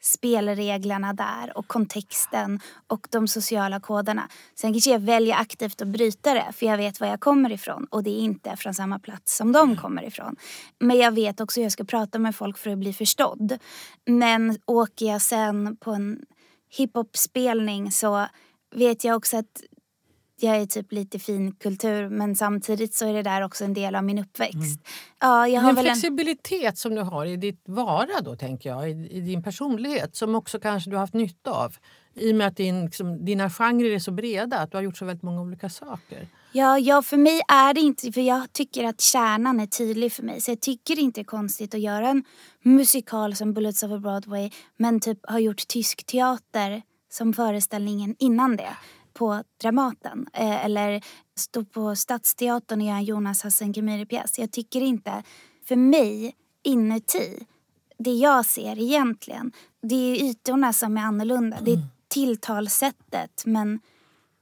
spelreglerna 0.00 1.12
där 1.12 1.58
och 1.58 1.68
kontexten 1.68 2.60
och 2.86 3.08
de 3.10 3.28
sociala 3.28 3.80
koderna. 3.80 4.28
Sen 4.54 4.72
kanske 4.72 4.90
jag 4.90 5.00
väljer 5.00 5.36
aktivt 5.36 5.82
att 5.82 5.88
bryta 5.88 6.34
det 6.34 6.52
för 6.54 6.66
jag 6.66 6.76
vet 6.76 7.00
var 7.00 7.08
jag 7.08 7.20
kommer 7.20 7.52
ifrån 7.52 7.86
och 7.90 8.02
det 8.02 8.10
är 8.10 8.20
inte 8.20 8.56
från 8.56 8.74
samma 8.74 8.98
plats 8.98 9.36
som 9.36 9.52
de 9.52 9.76
kommer 9.76 10.02
ifrån. 10.04 10.36
Men 10.78 10.98
jag 10.98 11.12
vet 11.12 11.40
också 11.40 11.60
hur 11.60 11.64
jag 11.64 11.72
ska 11.72 11.84
prata 11.84 12.18
med 12.18 12.36
folk 12.36 12.58
för 12.58 12.70
att 12.70 12.78
bli 12.78 12.92
förstådd. 12.92 13.58
Men 14.06 14.58
åker 14.66 15.06
jag 15.06 15.22
sen 15.22 15.76
på 15.76 15.92
en 15.92 16.20
hiphop-spelning 16.70 17.92
så 17.92 18.26
vet 18.74 19.04
jag 19.04 19.16
också 19.16 19.36
att 19.36 19.62
jag 20.42 20.56
är 20.56 20.66
typ 20.66 20.92
lite 20.92 21.18
fin 21.18 21.52
kultur 21.52 22.08
men 22.08 22.36
samtidigt 22.36 22.94
så 22.94 23.06
är 23.06 23.12
det 23.12 23.22
där 23.22 23.42
också 23.42 23.64
en 23.64 23.74
del 23.74 23.94
av 23.94 24.04
min 24.04 24.18
uppväxt. 24.18 24.80
Ja, 25.20 25.48
jag 25.48 25.60
har 25.60 25.68
En 25.68 25.74
väl 25.74 25.86
en... 25.86 25.92
flexibilitet 25.92 26.78
som 26.78 26.94
du 26.94 27.02
har 27.02 27.26
i 27.26 27.36
ditt 27.36 27.62
vara 27.66 28.20
då, 28.22 28.36
tänker 28.36 28.70
jag, 28.70 28.90
i, 28.90 29.08
i 29.10 29.20
din 29.20 29.42
personlighet 29.42 30.16
som 30.16 30.34
också 30.34 30.60
kanske 30.60 30.90
du 30.90 30.96
har 30.96 31.00
haft 31.00 31.14
nytta 31.14 31.50
av. 31.50 31.76
I 32.14 32.32
och 32.32 32.36
med 32.36 32.46
att 32.46 32.56
din, 32.56 32.84
liksom, 32.84 33.24
dina 33.24 33.50
genrer 33.50 33.90
är 33.90 33.98
så 33.98 34.10
breda, 34.10 34.58
att 34.58 34.70
du 34.70 34.76
har 34.76 34.82
gjort 34.82 34.96
så 34.96 35.04
väldigt 35.04 35.22
många 35.22 35.40
olika 35.40 35.68
saker. 35.68 36.28
Ja, 36.52 36.78
ja, 36.78 37.02
för 37.02 37.16
mig 37.16 37.40
är 37.48 37.74
det 37.74 37.80
inte, 37.80 38.12
för 38.12 38.20
jag 38.20 38.52
tycker 38.52 38.84
att 38.84 39.00
kärnan 39.00 39.60
är 39.60 39.66
tydlig 39.66 40.12
för 40.12 40.22
mig. 40.22 40.40
Så 40.40 40.50
jag 40.50 40.60
tycker 40.60 40.98
inte 40.98 41.20
det 41.20 41.22
är 41.22 41.24
konstigt 41.24 41.74
att 41.74 41.80
göra 41.80 42.08
en 42.08 42.24
musikal 42.62 43.36
som 43.36 43.54
Bullets 43.54 43.82
over 43.82 43.98
Broadway 43.98 44.50
men 44.76 45.00
typ 45.00 45.18
har 45.22 45.38
gjort 45.38 45.68
tysk 45.68 46.06
teater 46.06 46.82
som 47.10 47.32
föreställningen 47.32 48.14
innan 48.18 48.56
det 48.56 48.76
på 49.18 49.42
Dramaten. 49.60 50.26
Eh, 50.32 50.64
eller 50.64 51.04
stå 51.36 51.64
på 51.64 51.96
Stadsteatern 51.96 52.80
och 52.80 52.86
göra 52.86 52.96
en 52.96 53.04
Jonas 53.04 53.42
Hassan 53.42 53.74
Khemiri-pjäs. 53.74 54.38
Jag 54.38 54.50
tycker 54.50 54.80
inte, 54.80 55.22
för 55.64 55.76
mig 55.76 56.34
inuti, 56.62 57.46
det 57.98 58.12
jag 58.12 58.46
ser 58.46 58.78
egentligen, 58.78 59.52
det 59.82 59.94
är 59.94 60.24
ytorna 60.24 60.72
som 60.72 60.96
är 60.96 61.02
annorlunda. 61.02 61.56
Det 61.60 61.72
är 61.72 61.86
tilltalssättet 62.08 63.42
men 63.46 63.80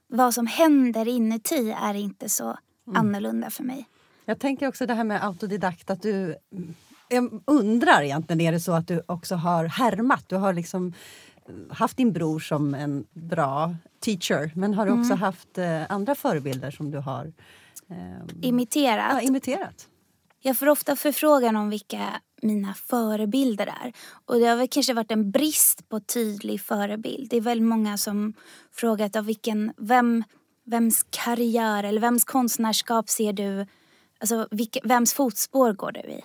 vad 0.07 0.33
som 0.33 0.47
händer 0.47 1.07
inuti 1.07 1.75
är 1.81 1.93
inte 1.93 2.29
så 2.29 2.57
annorlunda 2.95 3.49
för 3.49 3.63
mig. 3.63 3.87
Jag 4.25 4.39
tänker 4.39 4.67
också 4.67 4.85
det 4.85 4.93
här 4.93 5.03
med 5.03 5.25
autodidakt, 5.25 5.89
att 5.89 6.01
du... 6.01 6.35
Jag 7.09 7.41
undrar 7.45 8.01
egentligen, 8.01 8.41
är 8.41 8.51
det 8.51 8.59
så 8.59 8.71
att 8.71 8.87
du 8.87 9.01
också 9.05 9.35
har 9.35 9.65
härmat? 9.65 10.29
Du 10.29 10.35
har 10.35 10.53
liksom 10.53 10.93
haft 11.69 11.97
din 11.97 12.13
bror 12.13 12.39
som 12.39 12.73
en 12.73 13.05
bra 13.13 13.75
teacher, 13.99 14.51
men 14.55 14.73
har 14.73 14.85
du 14.85 14.91
också 14.91 15.05
Mm. 15.13 15.19
haft 15.19 15.57
eh, 15.57 15.91
andra 15.91 16.15
förebilder 16.15 16.71
som 16.71 16.91
du 16.91 16.97
har 16.97 17.33
eh, 17.89 18.47
Imiterat. 18.47 19.11
ja, 19.13 19.21
imiterat? 19.21 19.87
Jag 20.41 20.57
får 20.57 20.69
ofta 20.69 20.95
förfrågan 20.95 21.55
om 21.55 21.69
vilka 21.69 22.21
mina 22.41 22.73
förebilder 22.73 23.67
är. 23.67 23.93
Och 24.25 24.39
det 24.39 24.45
har 24.45 24.55
väl 24.55 24.67
kanske 24.67 24.93
varit 24.93 25.11
en 25.11 25.31
brist 25.31 25.89
på 25.89 25.99
tydlig 25.99 26.61
förebild. 26.61 27.29
Det 27.29 27.37
är 27.37 27.41
väldigt 27.41 27.67
många 27.67 27.97
som 27.97 28.33
frågat 28.71 29.15
av 29.15 29.25
vilken, 29.25 29.73
vem, 29.77 30.23
vems 30.65 31.05
karriär 31.09 31.83
eller 31.83 32.01
vems 32.01 32.23
konstnärskap 32.23 33.09
ser 33.09 33.33
du, 33.33 33.65
alltså 34.19 34.47
vilka, 34.51 34.79
vems 34.83 35.13
fotspår 35.13 35.73
går 35.73 35.91
du 35.91 35.99
i? 35.99 36.21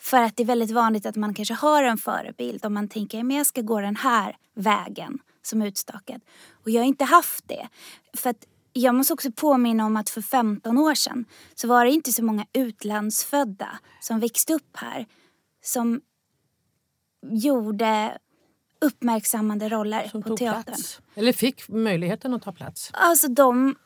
För 0.00 0.22
att 0.22 0.36
det 0.36 0.42
är 0.42 0.46
väldigt 0.46 0.70
vanligt 0.70 1.06
att 1.06 1.16
man 1.16 1.34
kanske 1.34 1.54
har 1.54 1.82
en 1.82 1.98
förebild 1.98 2.64
om 2.64 2.74
man 2.74 2.88
tänker 2.88 3.22
men 3.22 3.36
jag 3.36 3.46
ska 3.46 3.60
gå 3.60 3.80
den 3.80 3.96
här 3.96 4.36
vägen 4.54 5.18
som 5.42 5.62
utstakad. 5.62 6.20
Och 6.52 6.70
jag 6.70 6.80
har 6.80 6.86
inte 6.86 7.04
haft 7.04 7.48
det. 7.48 7.68
För 8.16 8.30
att 8.30 8.46
jag 8.72 8.94
måste 8.94 9.12
också 9.12 9.32
påminna 9.32 9.86
om 9.86 9.96
att 9.96 10.10
för 10.10 10.22
15 10.22 10.78
år 10.78 10.94
sedan 10.94 11.24
så 11.54 11.68
var 11.68 11.84
det 11.84 11.90
inte 11.90 12.12
så 12.12 12.24
många 12.24 12.46
utlandsfödda 12.52 13.78
som 14.00 14.20
växte 14.20 14.54
upp 14.54 14.76
här 14.76 15.06
som 15.62 16.00
gjorde 17.22 18.18
uppmärksammande 18.80 19.68
roller 19.68 20.08
Som 20.08 20.22
på 20.22 20.36
teatern. 20.36 20.62
plats. 20.62 21.00
Eller 21.14 21.32
fick 21.32 21.68
möjligheten 21.68 22.34
att 22.34 22.42
ta 22.42 22.52
plats. 22.52 22.90
Alltså 22.92 23.28
de 23.28 23.76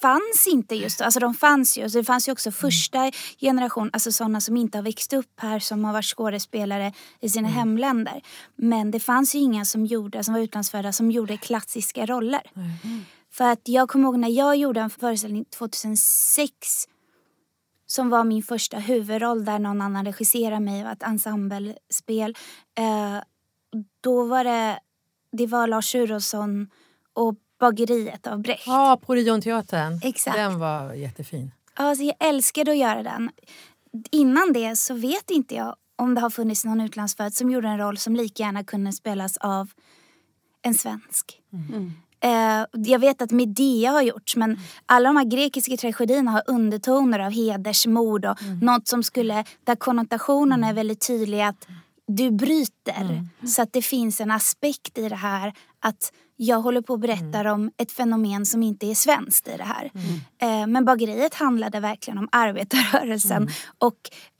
fanns 0.00 0.46
inte 0.50 0.74
just 0.74 0.98
då. 0.98 1.04
Alltså 1.04 1.20
de 1.20 1.34
fanns 1.34 1.78
ju. 1.78 1.90
Så 1.90 1.98
det 1.98 2.04
fanns 2.04 2.28
ju 2.28 2.32
också 2.32 2.50
första 2.50 3.10
generation, 3.40 3.90
alltså 3.92 4.12
sådana 4.12 4.40
som 4.40 4.56
inte 4.56 4.78
har 4.78 4.82
växt 4.82 5.12
upp 5.12 5.32
här 5.36 5.58
som 5.58 5.84
har 5.84 5.92
varit 5.92 6.04
skådespelare 6.04 6.92
i 7.20 7.28
sina 7.28 7.48
hemländer. 7.48 8.22
Men 8.56 8.90
det 8.90 9.00
fanns 9.00 9.34
ju 9.34 9.38
inga 9.38 9.64
som 9.64 9.86
gjorde, 9.86 10.24
som 10.24 10.34
var 10.34 10.40
utlandsfödda 10.40 10.92
som 10.92 11.10
gjorde 11.10 11.36
klassiska 11.36 12.06
roller. 12.06 12.42
För 13.32 13.44
att 13.44 13.60
jag 13.64 13.88
kommer 13.88 14.04
ihåg 14.04 14.18
när 14.18 14.28
jag 14.28 14.56
gjorde 14.56 14.80
en 14.80 14.90
föreställning 14.90 15.44
2006 15.44 16.88
som 17.86 18.10
var 18.10 18.24
min 18.24 18.42
första 18.42 18.78
huvudroll 18.78 19.44
där 19.44 19.58
någon 19.58 19.80
annan 19.82 20.04
regisserade 20.04 20.60
mig, 20.60 20.84
var 20.84 20.92
ett 20.92 21.02
ensemblespel. 21.02 22.36
Eh, 22.78 23.22
då 24.00 24.24
var 24.24 24.44
det, 24.44 24.78
det 25.32 25.46
var 25.46 25.66
Lars 25.66 25.92
Furusson 25.92 26.70
och 27.12 27.34
Bageriet 27.60 28.26
av 28.26 28.42
Brecht. 28.42 28.66
Ja, 28.66 29.00
på 29.06 29.14
Rionteatern. 29.14 30.00
Exakt. 30.02 30.36
Den 30.36 30.58
var 30.58 30.92
jättefin. 30.92 31.50
Alltså 31.74 32.04
jag 32.04 32.14
älskade 32.20 32.70
att 32.70 32.76
göra 32.76 33.02
den. 33.02 33.30
Innan 34.10 34.52
det 34.52 34.76
så 34.76 34.94
vet 34.94 35.30
inte 35.30 35.54
jag 35.54 35.76
om 35.96 36.14
det 36.14 36.20
har 36.20 36.30
funnits 36.30 36.64
någon 36.64 36.80
utlandsfödd 36.80 37.34
som 37.34 37.50
gjorde 37.50 37.68
en 37.68 37.78
roll 37.78 37.98
som 37.98 38.16
lika 38.16 38.42
gärna 38.42 38.64
kunde 38.64 38.92
spelas 38.92 39.36
av 39.36 39.70
en 40.62 40.74
svensk. 40.74 41.40
Eh, 42.20 42.64
jag 42.72 42.98
vet 42.98 43.22
att 43.22 43.30
Medea 43.30 43.90
har 43.90 44.02
gjorts 44.02 44.36
men 44.36 44.58
alla 44.86 45.08
de 45.08 45.16
här 45.16 45.24
grekiska 45.24 45.76
tragedierna 45.76 46.30
har 46.30 46.42
undertoner 46.46 47.18
av 47.18 47.30
hedersmord 47.30 48.24
och 48.24 48.36
något 48.62 48.88
som 48.88 49.02
skulle, 49.02 49.44
där 49.64 49.76
konnotationen 49.76 50.64
är 50.64 50.72
väldigt 50.72 51.06
tydlig 51.06 51.40
att 51.40 51.68
du 52.06 52.30
bryter. 52.30 53.24
Så 53.46 53.62
att 53.62 53.72
det 53.72 53.82
finns 53.82 54.20
en 54.20 54.30
aspekt 54.30 54.98
i 54.98 55.08
det 55.08 55.16
här 55.16 55.52
att 55.80 56.12
jag 56.36 56.60
håller 56.60 56.80
på 56.80 56.92
och 56.92 56.98
berättar 56.98 57.44
om 57.44 57.70
ett 57.76 57.92
fenomen 57.92 58.46
som 58.46 58.62
inte 58.62 58.86
är 58.86 58.94
svenskt 58.94 59.48
i 59.48 59.56
det 59.56 59.64
här. 59.64 59.90
Eh, 60.38 60.66
men 60.66 60.84
bageriet 60.84 61.34
handlade 61.34 61.80
verkligen 61.80 62.18
om 62.18 62.28
arbetarrörelsen 62.32 63.48
och 63.78 63.96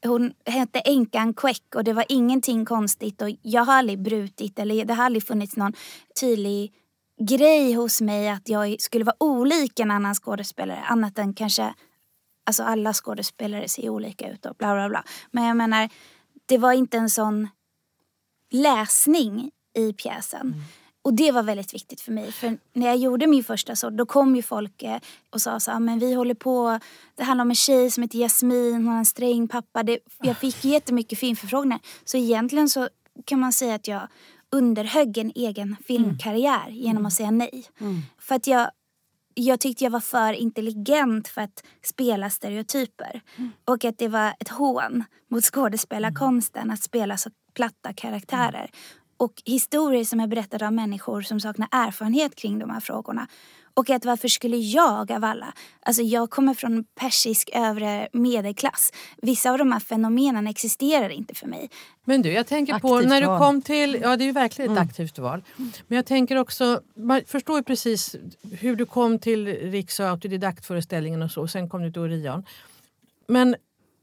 hon 0.06 0.32
hette 0.46 0.78
änkan 0.78 1.34
Queck 1.34 1.74
och 1.74 1.84
det 1.84 1.92
var 1.92 2.04
ingenting 2.08 2.64
konstigt 2.64 3.22
och 3.22 3.30
jag 3.42 3.64
har 3.64 3.74
aldrig 3.74 4.02
brutit 4.02 4.58
eller 4.58 4.84
det 4.84 4.94
har 4.94 5.04
aldrig 5.04 5.26
funnits 5.26 5.56
någon 5.56 5.72
tydlig 6.20 6.72
grej 7.28 7.72
hos 7.72 8.00
mig 8.00 8.28
att 8.28 8.48
jag 8.48 8.80
skulle 8.80 9.04
vara 9.04 9.16
olik 9.20 9.80
en 9.80 9.90
annan 9.90 10.14
skådespelare 10.14 10.80
annat 10.88 11.18
än 11.18 11.34
kanske 11.34 11.74
Alltså 12.46 12.62
alla 12.62 12.92
skådespelare 12.92 13.68
ser 13.68 13.88
olika 13.88 14.30
ut 14.30 14.46
och 14.46 14.56
bla 14.56 14.74
bla 14.74 14.88
bla. 14.88 15.04
Men 15.30 15.44
jag 15.44 15.56
menar, 15.56 15.88
det 16.46 16.58
var 16.58 16.72
inte 16.72 16.98
en 16.98 17.10
sån 17.10 17.48
läsning 18.50 19.50
i 19.74 19.92
pjäsen. 19.92 20.54
Och 21.02 21.14
det 21.14 21.32
var 21.32 21.42
väldigt 21.42 21.74
viktigt 21.74 22.00
för 22.00 22.12
mig. 22.12 22.32
För 22.32 22.58
när 22.72 22.86
jag 22.86 22.96
gjorde 22.96 23.26
min 23.26 23.44
första 23.44 23.76
så, 23.76 23.90
då 23.90 24.06
kom 24.06 24.36
ju 24.36 24.42
folk 24.42 24.82
eh, 24.82 24.98
och 25.30 25.40
sa 25.40 25.60
så 25.60 25.70
här, 25.70 25.80
men 25.80 25.98
vi 25.98 26.14
håller 26.14 26.34
på, 26.34 26.78
det 27.14 27.24
handlar 27.24 27.42
om 27.44 27.50
en 27.50 27.54
tjej 27.54 27.90
som 27.90 28.02
heter 28.02 28.18
Jasmin, 28.18 28.74
hon 28.74 28.86
har 28.86 28.98
en 28.98 29.04
sträng 29.04 29.48
pappa. 29.48 29.82
Det, 29.82 29.98
jag 30.18 30.36
fick 30.36 30.64
jättemycket 30.64 31.18
filmförfrågningar. 31.18 31.80
Så 32.04 32.16
egentligen 32.16 32.68
så 32.68 32.88
kan 33.24 33.40
man 33.40 33.52
säga 33.52 33.74
att 33.74 33.88
jag 33.88 34.08
underhögg 34.50 35.18
en 35.18 35.32
egen 35.34 35.76
filmkarriär 35.86 36.68
genom 36.70 37.06
att 37.06 37.12
säga 37.12 37.30
nej. 37.30 37.64
För 38.18 38.34
att 38.34 38.46
jag, 38.46 38.70
jag 39.34 39.60
tyckte 39.60 39.84
jag 39.84 39.90
var 39.90 40.00
för 40.00 40.32
intelligent 40.32 41.28
för 41.28 41.40
att 41.40 41.64
spela 41.82 42.30
stereotyper. 42.30 43.20
Och 43.64 43.84
att 43.84 43.98
det 43.98 44.08
var 44.08 44.34
ett 44.38 44.48
hån 44.48 45.04
mot 45.30 45.44
skådespelarkonsten 45.44 46.70
att 46.70 46.82
spela 46.82 47.16
så 47.16 47.30
platta 47.54 47.92
karaktärer. 47.92 48.70
Och 49.16 49.42
historier 49.44 50.04
som 50.04 50.20
är 50.20 50.26
berättade 50.26 50.66
av 50.66 50.72
människor 50.72 51.22
som 51.22 51.40
saknar 51.40 51.68
erfarenhet 51.72 52.34
kring 52.34 52.58
de 52.58 52.70
här 52.70 52.80
frågorna. 52.80 53.28
Och 53.76 53.90
att 53.90 54.04
varför 54.04 54.28
skulle 54.28 54.56
jag 54.56 55.10
av 55.12 55.24
alla? 55.24 55.52
Alltså 55.80 56.02
jag 56.02 56.30
kommer 56.30 56.54
från 56.54 56.84
persisk 56.94 57.50
övre 57.52 58.08
medelklass. 58.12 58.92
Vissa 59.22 59.50
av 59.50 59.58
de 59.58 59.72
här 59.72 59.80
fenomenen 59.80 60.46
existerar 60.46 61.08
inte 61.08 61.34
för 61.34 61.46
mig. 61.46 61.70
Men 62.04 62.22
du, 62.22 62.32
jag 62.32 62.46
tänker 62.46 62.78
på 62.78 62.94
Aktivt 62.94 63.08
när 63.10 63.20
du 63.20 63.26
val. 63.26 63.38
kom 63.38 63.62
till... 63.62 63.98
Ja, 64.02 64.16
det 64.16 64.24
är 64.24 64.26
ju 64.26 64.32
verkligen 64.32 64.70
ett 64.70 64.76
Mm. 64.78 64.88
aktivt 64.88 65.18
val. 65.18 65.42
Men 65.86 65.96
jag 65.96 66.06
tänker 66.06 66.36
också... 66.36 66.80
Man 66.96 67.20
förstår 67.26 67.56
ju 67.56 67.62
precis 67.62 68.16
hur 68.60 68.76
du 68.76 68.86
kom 68.86 69.18
till 69.18 69.46
Riks 69.46 70.00
och 70.00 70.06
autodidaktföreställningen 70.06 71.22
och 71.22 71.30
så. 71.30 71.48
Sen 71.48 71.68
kom 71.68 71.82
du 71.82 71.92
till 71.92 72.02
Orion. 72.02 72.44
Men 73.28 73.56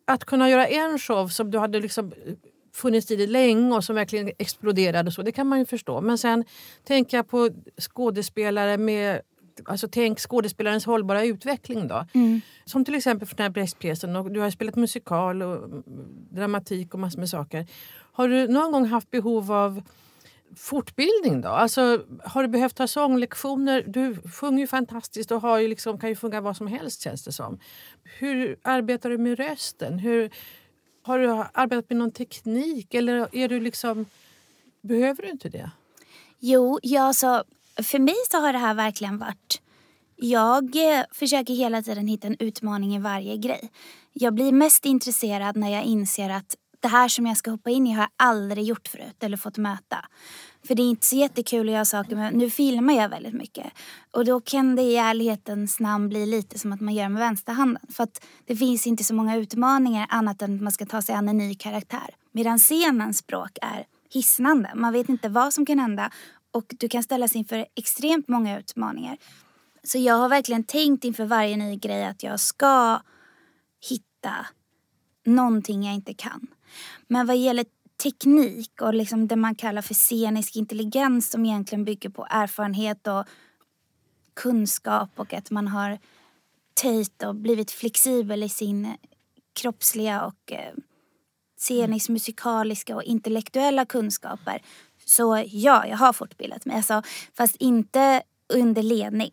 att 0.08 0.26
kunna 0.26 0.50
göra 0.50 0.68
en 0.68 1.00
show 1.00 1.28
som 1.28 1.52
du 1.52 1.58
hade 1.58 1.80
liksom 1.80 2.12
funnits 2.74 3.12
i 3.12 3.16
det 3.16 3.28
länge 3.28 3.76
och 3.76 3.84
som 3.84 3.96
verkligen 3.96 4.32
exploderade 4.38 5.08
och 5.08 5.14
så, 5.14 5.22
det 5.22 5.32
kan 5.32 5.48
man 5.48 5.60
ju 5.60 5.66
förstå. 5.66 6.02
Men 6.02 6.18
sen 6.18 6.46
tänker 6.88 7.18
jag 7.18 7.28
på 7.30 7.50
skådespelare 7.82 8.78
med 8.78 9.22
Alltså 9.66 9.88
tänk 9.92 10.20
skådespelarens 10.20 10.86
hållbara 10.86 11.26
utveckling 11.26 11.88
då. 11.88 12.06
Mm. 12.14 12.42
Som 12.66 12.86
till 12.86 12.96
exempel 12.96 13.28
för 13.28 13.36
den 13.36 13.44
här 13.44 13.50
Brechtpjäsen. 13.50 14.34
Du 14.34 14.40
har 14.40 14.50
spelat 14.50 14.76
musikal 14.76 15.42
och 15.42 15.84
dramatik 16.30 16.94
och 16.94 17.00
massor 17.00 17.20
med 17.20 17.30
saker. 17.30 17.68
Har 18.14 18.28
du 18.28 18.48
någon 18.48 18.72
gång 18.72 18.86
haft 18.86 19.12
behov 19.12 19.52
av 19.52 19.82
fortbildning 20.56 21.42
då? 21.42 21.50
Alltså, 21.50 22.06
har 22.24 22.42
du 22.42 22.48
behövt 22.48 22.76
ta 22.76 22.88
sånglektioner? 22.88 23.84
Du 23.88 24.16
sjunger 24.16 24.60
ju 24.60 24.68
fantastiskt 24.68 25.32
och 25.32 25.42
har 25.42 25.60
ju 25.60 25.68
liksom, 25.68 26.00
kan 26.00 26.10
ju 26.10 26.16
sjunga 26.16 26.42
vad 26.42 26.58
som 26.58 26.68
helst 26.68 27.02
känns 27.02 27.24
det 27.24 27.32
som. 27.32 27.60
Hur 28.04 28.58
arbetar 28.62 29.10
du 29.10 29.18
med 29.18 29.40
rösten? 29.40 30.00
Hur, 30.00 30.30
har 31.04 31.20
du 31.20 31.30
arbetat 31.54 31.90
med 31.90 31.98
någon 31.98 32.12
teknik 32.12 32.94
eller 32.94 33.36
är 33.36 33.48
du 33.48 33.60
liksom... 33.60 34.06
Behöver 34.82 35.24
du 35.24 35.30
inte 35.30 35.50
det? 35.50 35.72
Jo, 36.40 36.80
ja, 36.82 37.14
så 37.14 37.44
för 37.76 38.00
mig 38.00 38.16
så 38.32 38.38
har 38.38 38.54
det 38.54 38.60
här 38.60 38.74
verkligen 38.74 39.18
varit... 39.18 39.62
Jag 40.16 40.76
eh, 40.76 41.04
försöker 41.12 41.54
hela 41.54 41.82
tiden 41.82 42.08
hitta 42.08 42.28
en 42.28 42.36
utmaning 42.40 42.96
i 42.96 43.00
varje 43.00 43.38
grej. 43.38 43.72
Jag 44.14 44.34
blir 44.34 44.52
mest 44.52 44.86
intresserad 44.86 45.58
när 45.58 45.70
jag 45.70 45.84
inser 45.84 46.30
att 46.30 46.56
det 46.80 46.88
här 46.88 47.08
som 47.08 47.26
jag 47.26 47.38
ska 47.38 47.52
hoppa 47.52 47.70
in 47.70 47.88
i 47.88 47.92
har 47.92 48.02
jag 48.02 48.10
aldrig 48.16 48.66
gjort 48.66 48.88
förut 48.88 49.24
eller 49.24 49.38
fått 49.38 49.58
möta. 49.58 50.06
För 50.68 50.76
det 50.76 50.82
är 50.82 50.90
inte 50.90 51.06
så 51.06 51.16
jättekul 51.16 51.70
att 51.70 51.74
göra 51.74 51.86
saker 51.86 52.16
med... 52.16 52.34
Nu 52.34 52.50
filmar 52.50 52.94
jag 52.94 53.10
väldigt 53.10 53.34
mycket. 53.34 53.68
Och 54.12 54.26
då 54.26 54.42
kan 54.42 54.76
det 54.76 54.82
i 54.82 54.96
ärlighetens 54.96 55.80
namn 55.80 56.10
bli 56.10 56.26
lite 56.26 56.60
som 56.60 56.74
att 56.74 56.82
man 56.82 56.94
gör 56.94 57.10
med 57.10 57.20
vänsterhanden. 57.20 57.84
För 57.90 58.04
att 58.04 58.26
det 58.46 58.56
finns 58.56 58.88
inte 58.88 59.04
så 59.04 59.14
många 59.14 59.38
utmaningar 59.38 60.06
annat 60.10 60.42
än 60.42 60.56
att 60.56 60.62
man 60.62 60.72
ska 60.72 60.86
ta 60.86 61.02
sig 61.02 61.16
an 61.16 61.30
en 61.30 61.38
ny 61.38 61.56
karaktär. 61.56 62.16
Medan 62.32 62.60
scenens 62.60 63.18
språk 63.18 63.58
är 63.62 63.86
hisnande. 64.14 64.72
Man 64.76 64.94
vet 64.94 65.10
inte 65.10 65.30
vad 65.30 65.54
som 65.54 65.66
kan 65.66 65.80
hända 65.80 66.12
och 66.52 66.66
du 66.80 66.90
kan 66.90 67.04
ställas 67.04 67.36
inför 67.36 67.66
extremt 67.76 68.28
många 68.28 68.60
utmaningar. 68.60 69.18
Så 69.84 69.98
jag 69.98 70.16
har 70.16 70.30
verkligen 70.30 70.64
tänkt 70.64 71.04
inför 71.04 71.26
varje 71.26 71.58
ny 71.58 71.76
grej 71.76 72.06
att 72.06 72.24
jag 72.24 72.40
ska 72.40 73.02
hitta 73.90 74.46
någonting 75.26 75.84
jag 75.84 75.96
inte 75.96 76.14
kan. 76.14 76.48
Men 77.08 77.28
vad 77.28 77.38
gäller 77.38 77.66
teknik 78.04 78.82
och 78.82 78.94
liksom 78.94 79.28
det 79.28 79.36
man 79.36 79.56
kallar 79.56 79.82
för 79.82 79.94
scenisk 79.94 80.56
intelligens 80.56 81.32
som 81.32 81.46
egentligen 81.46 81.86
bygger 81.86 82.10
på 82.10 82.28
erfarenhet 82.30 83.08
och 83.08 83.26
kunskap 84.34 85.10
och 85.16 85.34
att 85.34 85.52
man 85.52 85.68
har 85.68 86.00
töjt 86.82 87.24
och 87.24 87.36
blivit 87.36 87.72
flexibel 87.72 88.44
i 88.44 88.50
sin 88.50 88.98
kroppsliga 89.54 90.26
och 90.26 90.52
eh, 90.52 90.74
scenisk, 91.58 92.10
musikaliska 92.10 92.96
och 92.96 93.04
intellektuella 93.04 93.86
kunskaper. 93.86 94.62
Så 95.12 95.44
ja, 95.48 95.86
jag 95.88 95.98
har 95.98 96.14
fortbildat 96.14 96.66
mig. 96.66 96.76
Alltså, 96.76 97.02
fast 97.38 97.56
inte 97.56 98.22
under 98.54 98.84
ledning. 98.84 99.32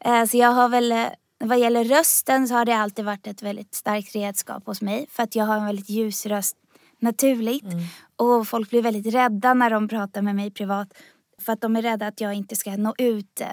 Eh, 0.00 0.24
så 0.24 0.36
jag 0.36 0.48
har 0.52 0.68
väl, 0.68 0.92
eh, 0.92 1.06
vad 1.38 1.58
gäller 1.58 1.84
rösten 1.84 2.48
så 2.48 2.54
har 2.54 2.64
det 2.64 2.72
alltid 2.76 3.04
varit 3.04 3.26
ett 3.26 3.42
väldigt 3.42 3.74
starkt 3.74 4.14
redskap 4.14 4.66
hos 4.66 4.82
mig. 4.82 5.06
För 5.10 5.22
att 5.22 5.36
jag 5.36 5.44
har 5.44 5.56
en 5.56 5.66
väldigt 5.66 5.88
ljus 5.90 6.26
röst 6.26 6.56
naturligt. 7.00 7.64
Och 8.16 8.48
folk 8.48 8.70
blir 8.70 8.82
väldigt 8.82 9.14
rädda 9.14 9.54
när 9.54 9.70
de 9.70 9.88
pratar 9.88 10.22
med 10.22 10.34
mig 10.36 10.50
privat. 10.50 10.88
För 11.42 11.52
att 11.52 11.60
de 11.60 11.76
är 11.76 11.82
rädda 11.82 12.06
att 12.06 12.20
jag 12.20 12.34
inte 12.34 12.56
ska 12.56 12.76
nå 12.76 12.94
ut. 12.98 13.40
eh. 13.40 13.46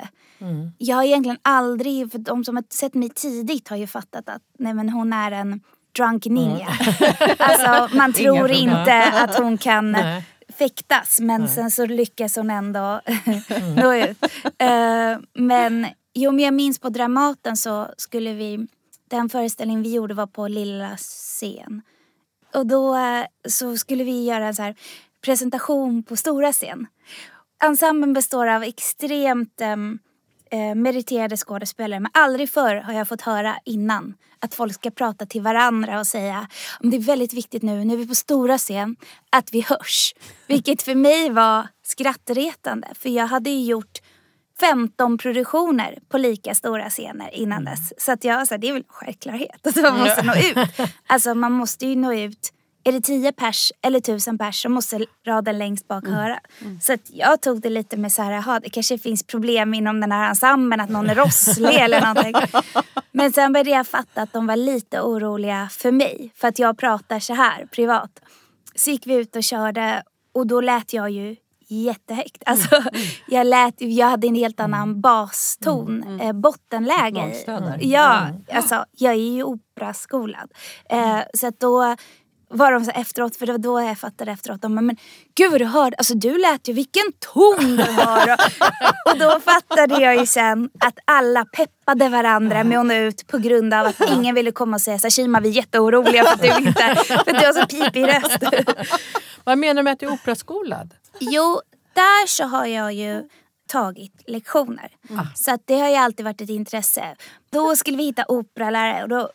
Jag 0.78 0.96
har 0.96 1.04
egentligen 1.04 1.38
aldrig, 1.42 2.12
för 2.12 2.20
de 2.20 2.44
som 2.44 2.56
har 2.56 2.64
sett 2.70 2.94
mig 2.94 3.10
tidigt 3.10 3.68
har 3.68 3.78
ju 3.78 3.88
fattat 3.88 4.30
att 4.30 4.42
nej 4.60 4.74
men 4.74 4.90
hon 4.90 5.14
är 5.14 5.32
en 5.32 5.62
drunk 5.98 6.26
ninja. 6.26 6.68
alltså 7.38 7.98
man 7.98 8.14
tror 8.22 8.52
inte 8.52 9.04
att 9.04 9.36
hon 9.38 9.58
kan 9.58 9.92
Nej. 9.92 10.24
Fäktas 10.52 11.20
men 11.20 11.50
sen 11.50 11.72
så 11.72 11.86
lyckas 11.86 12.36
hon 12.36 12.50
ändå 12.50 13.02
nå 13.76 13.96
ut. 13.96 14.24
Eh, 14.58 15.18
men 15.34 15.88
jo, 16.14 16.32
men 16.32 16.46
jag 16.46 16.54
minns 16.54 16.80
på 16.80 16.90
Dramaten 16.90 17.58
så 17.58 17.88
skulle 17.98 18.34
vi, 18.34 18.68
den 19.10 19.30
föreställningen 19.30 19.84
vi 19.84 19.94
gjorde 19.94 20.14
var 20.14 20.28
på 20.28 20.48
lilla 20.48 20.98
scen. 20.98 21.82
Och 22.54 22.68
då 22.68 22.96
eh, 22.96 23.26
så 23.50 23.78
skulle 23.78 24.04
vi 24.04 24.26
göra 24.26 24.48
en 24.48 24.56
så 24.56 24.62
här 24.62 24.76
presentation 25.22 26.04
på 26.04 26.16
stora 26.16 26.52
scen. 26.52 26.88
Ensemblen 27.64 28.14
består 28.14 28.48
av 28.48 28.64
extremt 28.64 29.62
ehm, 29.62 30.00
eh, 30.52 30.76
meriterade 30.76 31.38
skådespelare 31.38 32.00
men 32.00 32.12
aldrig 32.14 32.50
förr 32.50 32.76
har 32.76 32.94
jag 32.94 33.08
fått 33.08 33.22
höra 33.22 33.58
innan 33.66 34.14
att 34.40 34.54
folk 34.54 34.74
ska 34.74 34.92
prata 34.92 35.26
till 35.26 35.42
varandra 35.42 36.00
och 36.00 36.08
säga 36.08 36.48
om 36.80 36.90
det 36.90 36.98
är 36.98 37.02
väldigt 37.02 37.34
viktigt 37.34 37.64
nu, 37.64 37.86
nu 37.86 37.94
är 37.94 37.98
vi 37.98 38.08
på 38.08 38.16
stora 38.16 38.58
scen, 38.58 38.96
att 39.30 39.54
vi 39.54 39.62
hörs. 39.62 40.16
Vilket 40.48 40.82
för 40.82 40.96
mig 40.96 41.30
var 41.30 41.68
skrattretande 41.84 42.88
för 42.96 43.10
jag 43.10 43.28
hade 43.28 43.50
ju 43.50 43.66
gjort 43.66 44.00
15 44.60 45.18
produktioner 45.18 46.00
på 46.10 46.18
lika 46.18 46.56
stora 46.56 46.90
scener 46.90 47.36
innan 47.36 47.66
dess. 47.66 47.94
Så 47.98 48.12
att 48.12 48.24
jag 48.24 48.48
sa, 48.48 48.58
det 48.58 48.70
är 48.70 48.74
väl 48.74 48.84
självklarhet 48.88 49.68
att 49.68 49.76
man 49.76 50.00
måste 50.00 50.22
nå 50.24 50.34
ut. 50.34 50.90
Alltså 51.08 51.36
man 51.36 51.52
måste 51.52 51.86
ju 51.86 51.96
nå 51.96 52.14
ut. 52.14 52.54
Är 52.84 52.92
det 52.92 53.02
10 53.02 53.32
pers 53.32 53.72
eller 53.82 54.00
1000 54.00 54.38
pers 54.38 54.62
så 54.62 54.70
måste 54.70 55.06
raden 55.28 55.58
längst 55.58 55.88
bak 55.88 56.08
höra. 56.08 56.40
Så 56.82 56.94
att 56.94 57.10
jag 57.14 57.42
tog 57.42 57.62
det 57.62 57.70
lite 57.70 57.98
med 57.98 58.12
så 58.12 58.22
här, 58.22 58.32
aha, 58.32 58.60
det 58.60 58.70
kanske 58.70 58.98
finns 58.98 59.24
problem 59.24 59.74
inom 59.74 60.02
den 60.02 60.12
här 60.12 60.30
ensemblen, 60.30 60.80
att 60.80 60.90
någon 60.90 61.10
är 61.10 61.16
rosslig 61.16 61.76
eller 61.76 62.02
någonting. 62.02 62.34
Men 63.12 63.34
sen 63.34 63.54
började 63.54 63.70
jag 63.70 63.88
fatta 63.88 64.22
att 64.22 64.34
de 64.34 64.48
var 64.48 64.56
lite 64.56 65.02
oroliga 65.02 65.70
för 65.72 65.92
mig. 65.92 66.32
För 66.36 66.48
att 66.48 66.60
jag 66.60 66.78
pratar 66.78 67.20
så 67.20 67.34
här 67.34 67.66
privat. 67.66 68.20
Så 68.76 68.92
gick 68.92 69.08
vi 69.08 69.16
ut 69.16 69.36
och 69.36 69.44
körde 69.44 70.04
och 70.34 70.48
då 70.48 70.62
lät 70.62 70.94
jag 70.94 71.10
ju 71.10 71.36
jättehögt. 71.68 72.44
Alltså, 72.46 72.84
jag, 73.28 73.48
lät, 73.48 73.76
jag 73.78 74.08
hade 74.08 74.28
en 74.28 74.36
helt 74.36 74.60
annan 74.60 75.02
baston, 75.02 76.20
eh, 76.22 76.34
bottenläge. 76.34 77.20
Ja, 77.82 78.28
alltså 78.54 78.86
jag 78.92 79.14
är 79.14 79.18
ju 79.18 79.44
operaskolad. 79.44 80.52
Eh, 80.90 81.20
så 81.34 81.48
att 81.48 81.60
då 81.60 81.96
var 82.52 82.72
de 82.72 82.86
så 82.86 82.92
efteråt, 82.92 83.36
för 83.36 83.46
det 83.46 83.52
var 83.52 83.60
då 83.60 83.82
jag 83.82 83.98
fattade 83.98 84.32
efteråt. 84.32 84.62
De 84.62 84.76
bara, 84.76 84.82
men 84.82 84.98
gud 85.36 85.52
vad 85.52 85.62
du 85.62 85.66
hörde, 85.66 85.96
alltså 85.98 86.14
du 86.14 86.38
lät 86.38 86.68
ju, 86.68 86.74
vilken 86.74 87.04
ton 87.34 87.78
du 87.78 87.84
har. 87.84 88.38
och 89.12 89.18
då 89.20 89.40
fattade 89.40 90.02
jag 90.02 90.18
ju 90.18 90.26
sen 90.26 90.70
att 90.80 90.98
alla 91.06 91.46
peppade 91.46 92.10
varandra 92.10 92.64
med 92.64 92.80
att 92.80 92.86
nå 92.86 92.94
ut 92.94 93.28
på 93.28 93.38
grund 93.38 93.74
av 93.74 93.86
att 93.86 94.02
ingen 94.10 94.36
ville 94.36 94.52
komma 94.52 94.76
och 94.76 94.82
säga 94.82 95.00
så 95.00 95.10
Shima 95.10 95.40
vi 95.40 95.50
är 95.50 95.54
jätteoroliga 95.54 96.24
för 96.24 96.34
att 96.34 96.42
du 96.42 96.68
inte, 96.68 96.96
för 96.96 97.16
att 97.16 97.26
du 97.26 97.46
har 97.46 97.54
så 97.54 97.68
pipig 97.68 98.08
röst. 98.08 98.44
Vad 99.44 99.58
menar 99.58 99.76
du 99.76 99.84
med 99.84 99.94
att 99.94 100.00
du 100.00 100.06
är 100.06 100.14
operaskolad? 100.14 100.94
Jo, 101.20 101.62
där 101.94 102.28
så 102.28 102.44
har 102.44 102.66
jag 102.66 102.94
ju 102.94 103.24
tagit 103.68 104.24
lektioner. 104.28 104.92
Så 105.36 105.54
att 105.54 105.62
det 105.66 105.80
har 105.80 105.90
ju 105.90 105.96
alltid 105.96 106.26
varit 106.26 106.42
ett 106.42 106.50
intresse. 106.50 107.16
Då 107.52 107.76
skulle 107.76 107.98
vi 107.98 108.04
hitta 108.04 108.26
operalärare 108.28 109.04
och 109.04 109.10
då 109.10 109.30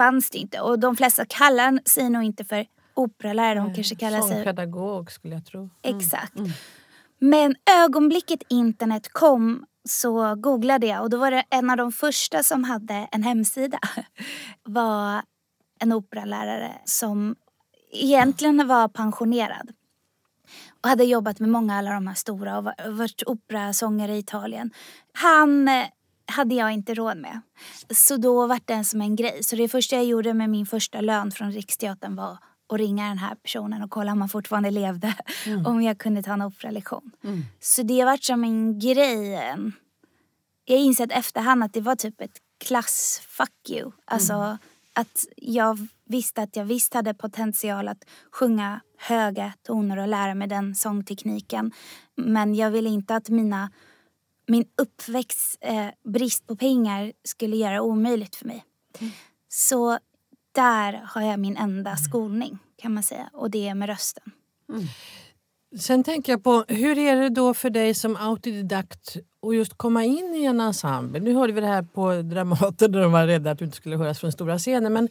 fanns 0.00 0.30
det 0.30 0.38
inte. 0.38 0.60
Och 0.60 0.78
de 0.78 0.96
flesta 0.96 1.24
kallar 1.24 1.88
sig 1.88 2.10
nog 2.10 2.22
inte 2.22 2.44
för 2.44 2.66
operalärare, 2.94 3.54
de 3.54 3.74
kanske 3.74 3.96
kallar 3.96 4.20
sig... 4.20 4.30
Sångpedagog 4.30 5.12
skulle 5.12 5.34
jag 5.34 5.46
tro. 5.46 5.70
Exakt. 5.82 6.32
Men 7.18 7.56
ögonblicket 7.84 8.42
internet 8.48 9.12
kom 9.12 9.66
så 9.88 10.34
googlade 10.34 10.86
jag 10.86 11.02
och 11.02 11.10
då 11.10 11.16
var 11.16 11.30
det 11.30 11.44
en 11.50 11.70
av 11.70 11.76
de 11.76 11.92
första 11.92 12.42
som 12.42 12.64
hade 12.64 13.08
en 13.12 13.22
hemsida. 13.22 13.78
var 14.62 15.22
en 15.80 15.92
operalärare 15.92 16.72
som 16.84 17.36
egentligen 17.92 18.68
var 18.68 18.88
pensionerad. 18.88 19.70
Och 20.82 20.88
hade 20.88 21.04
jobbat 21.04 21.40
med 21.40 21.48
många 21.48 21.78
alla 21.78 21.90
de 21.90 22.06
här 22.06 22.14
stora 22.14 22.58
och 22.58 22.64
var- 22.64 22.90
varit 22.90 23.22
operasångare 23.26 24.14
i 24.16 24.18
Italien. 24.18 24.70
Han 25.12 25.68
eh, 25.68 25.86
hade 26.30 26.54
jag 26.54 26.72
inte 26.72 26.94
råd 26.94 27.16
med. 27.16 27.40
Så 27.90 28.16
då 28.16 28.46
var 28.46 28.60
det 28.64 28.84
som 28.84 29.00
en 29.00 29.16
grej. 29.16 29.42
Så 29.42 29.56
det 29.56 29.68
första 29.68 29.96
jag 29.96 30.04
gjorde 30.04 30.34
med 30.34 30.50
min 30.50 30.66
första 30.66 31.00
lön 31.00 31.30
från 31.30 31.52
Riksteatern 31.52 32.16
var 32.16 32.38
att 32.68 32.78
ringa 32.78 33.08
den 33.08 33.18
här 33.18 33.34
personen 33.34 33.82
och 33.82 33.90
kolla 33.90 34.12
om 34.12 34.20
han 34.20 34.28
fortfarande 34.28 34.70
levde. 34.70 35.14
Om 35.66 35.82
jag 35.82 35.98
kunde 35.98 36.22
ta 36.22 36.32
en 36.32 36.42
operalektion. 36.42 37.12
Så 37.60 37.82
det 37.82 38.04
varit 38.04 38.24
som 38.24 38.44
en 38.44 38.78
grej. 38.78 39.32
Jag 40.64 40.78
insett 40.78 41.12
efterhand 41.12 41.64
att 41.64 41.72
det 41.72 41.80
var 41.80 41.96
typ 41.96 42.20
ett 42.20 42.38
klass 42.64 43.22
fuck 43.28 43.70
you. 43.70 43.90
Alltså 44.04 44.58
att 44.92 45.26
jag 45.36 45.88
visste 46.04 46.42
att 46.42 46.56
jag 46.56 46.64
visst 46.64 46.94
hade 46.94 47.14
potential 47.14 47.88
att 47.88 48.04
sjunga 48.32 48.80
höga 48.98 49.52
toner 49.62 49.96
och 49.98 50.08
lära 50.08 50.34
mig 50.34 50.48
den 50.48 50.74
sångtekniken. 50.74 51.72
Men 52.16 52.54
jag 52.54 52.70
ville 52.70 52.88
inte 52.88 53.16
att 53.16 53.28
mina 53.28 53.70
min 54.50 54.64
uppväxt 54.76 55.58
eh, 55.60 55.86
brist 56.04 56.46
på 56.46 56.56
pengar 56.56 57.12
skulle 57.24 57.56
göra 57.56 57.82
omöjligt 57.82 58.36
för 58.36 58.46
mig. 58.46 58.64
Mm. 59.00 59.12
Så 59.48 59.98
där 60.52 60.92
har 61.06 61.22
jag 61.22 61.40
min 61.40 61.56
enda 61.56 61.96
skolning 61.96 62.58
kan 62.76 62.94
man 62.94 63.02
säga 63.02 63.30
och 63.32 63.50
det 63.50 63.68
är 63.68 63.74
med 63.74 63.88
rösten. 63.88 64.32
Sen 65.78 66.04
tänker 66.04 66.32
jag 66.32 66.44
på, 66.44 66.64
hur 66.68 66.98
är 66.98 67.16
det 67.16 67.28
då 67.28 67.54
för 67.54 67.70
dig 67.70 67.94
som 67.94 68.16
autodidakt 68.16 69.16
att 69.46 69.54
just 69.54 69.74
komma 69.78 70.04
in 70.04 70.34
i 70.34 70.44
en 70.44 70.60
ensemble? 70.60 71.20
Nu 71.20 71.34
hörde 71.34 71.52
vi 71.52 71.60
det 71.60 71.66
här 71.66 71.82
på 71.82 72.22
Dramaten 72.22 72.92
där 72.92 73.00
de 73.00 73.12
var 73.12 73.26
rädda 73.26 73.50
att 73.50 73.58
du 73.58 73.64
inte 73.64 73.76
skulle 73.76 73.96
höras 73.96 74.18
från 74.20 74.32
stora 74.32 74.58
scenen. 74.58 74.92
Men 74.92 75.08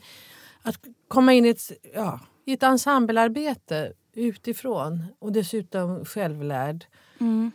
att 0.61 0.77
komma 1.07 1.33
in 1.33 1.45
i 1.45 1.49
ett, 1.49 1.71
ja, 1.93 2.19
i 2.45 2.53
ett 2.53 2.63
ensemblearbete 2.63 3.93
utifrån 4.13 5.05
och 5.19 5.31
dessutom 5.31 6.05
självlärd. 6.05 6.85
Mm. 7.19 7.51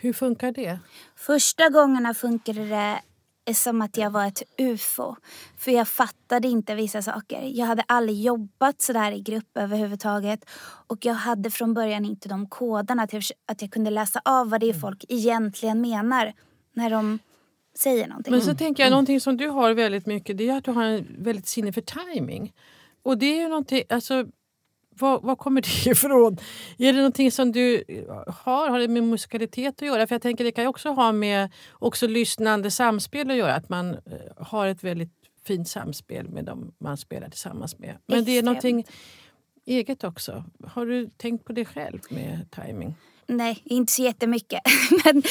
Hur 0.00 0.12
funkar 0.12 0.52
det? 0.52 0.78
Första 1.16 1.68
gångerna 1.68 2.14
funkade 2.14 2.64
det 2.64 3.54
som 3.54 3.82
att 3.82 3.96
jag 3.96 4.10
var 4.10 4.26
ett 4.26 4.42
ufo. 4.58 5.14
För 5.58 5.70
jag 5.70 5.88
fattade 5.88 6.48
inte 6.48 6.74
vissa 6.74 7.02
saker. 7.02 7.42
Jag 7.42 7.66
hade 7.66 7.82
aldrig 7.82 8.22
jobbat 8.22 8.82
så 8.82 8.92
där 8.92 9.12
i 9.12 9.20
grupp 9.20 9.56
överhuvudtaget. 9.56 10.44
Och 10.86 11.04
jag 11.04 11.14
hade 11.14 11.50
från 11.50 11.74
början 11.74 12.04
inte 12.04 12.28
de 12.28 12.48
koderna 12.48 13.06
till 13.06 13.22
att 13.46 13.62
jag 13.62 13.70
kunde 13.70 13.90
läsa 13.90 14.20
av 14.24 14.50
vad 14.50 14.60
det 14.60 14.68
är 14.68 14.74
folk 14.74 15.04
egentligen 15.08 15.80
menar 15.80 16.32
när 16.72 16.90
de 16.90 17.18
säger 17.78 18.06
någonting. 18.06 18.30
Men 18.30 18.42
så 18.42 18.54
tänker 18.54 18.82
jag, 18.82 18.90
någonting 18.90 19.20
som 19.20 19.36
du 19.36 19.48
har 19.48 19.74
väldigt 19.74 20.06
mycket 20.06 20.38
det 20.38 20.48
är 20.48 20.56
att 20.56 20.64
du 20.64 20.70
har 20.70 20.84
en 20.84 21.06
väldigt 21.18 21.48
sinne 21.48 21.72
för 21.72 21.80
timing. 21.80 22.52
Och 23.02 23.18
det 23.18 23.26
är 23.26 23.40
ju 23.40 23.48
någonting, 23.48 23.82
alltså 23.88 24.26
var, 25.00 25.20
var 25.20 25.36
kommer 25.36 25.60
det 25.60 25.86
ifrån? 25.90 26.38
Är 26.78 26.92
det 26.92 26.98
någonting 26.98 27.32
som 27.32 27.52
du 27.52 27.84
har? 28.26 28.70
Har 28.70 28.78
det 28.78 28.88
med 28.88 29.02
musikalitet 29.02 29.74
att 29.82 29.88
göra? 29.88 30.06
För 30.06 30.14
jag 30.14 30.22
tänker 30.22 30.44
det 30.44 30.52
kan 30.52 30.64
ju 30.64 30.68
också 30.68 30.88
ha 30.88 31.12
med 31.12 31.52
också 31.72 32.06
lyssnande 32.06 32.70
samspel 32.70 33.30
att 33.30 33.36
göra. 33.36 33.54
Att 33.54 33.68
man 33.68 33.90
eh, 33.90 33.98
har 34.36 34.66
ett 34.66 34.84
väldigt 34.84 35.12
fint 35.46 35.68
samspel 35.68 36.28
med 36.28 36.44
dem 36.44 36.72
man 36.78 36.96
spelar 36.96 37.28
tillsammans 37.28 37.78
med. 37.78 37.96
Men 38.06 38.24
det 38.24 38.30
är 38.30 38.34
Extremt. 38.38 38.44
någonting 38.44 38.84
eget 39.66 40.04
också. 40.04 40.44
Har 40.66 40.86
du 40.86 41.10
tänkt 41.16 41.44
på 41.44 41.52
det 41.52 41.64
själv 41.64 42.00
med 42.10 42.50
timing? 42.50 42.94
Nej, 43.26 43.62
inte 43.64 43.92
så 43.92 44.02
jättemycket. 44.02 44.60
Men 45.04 45.22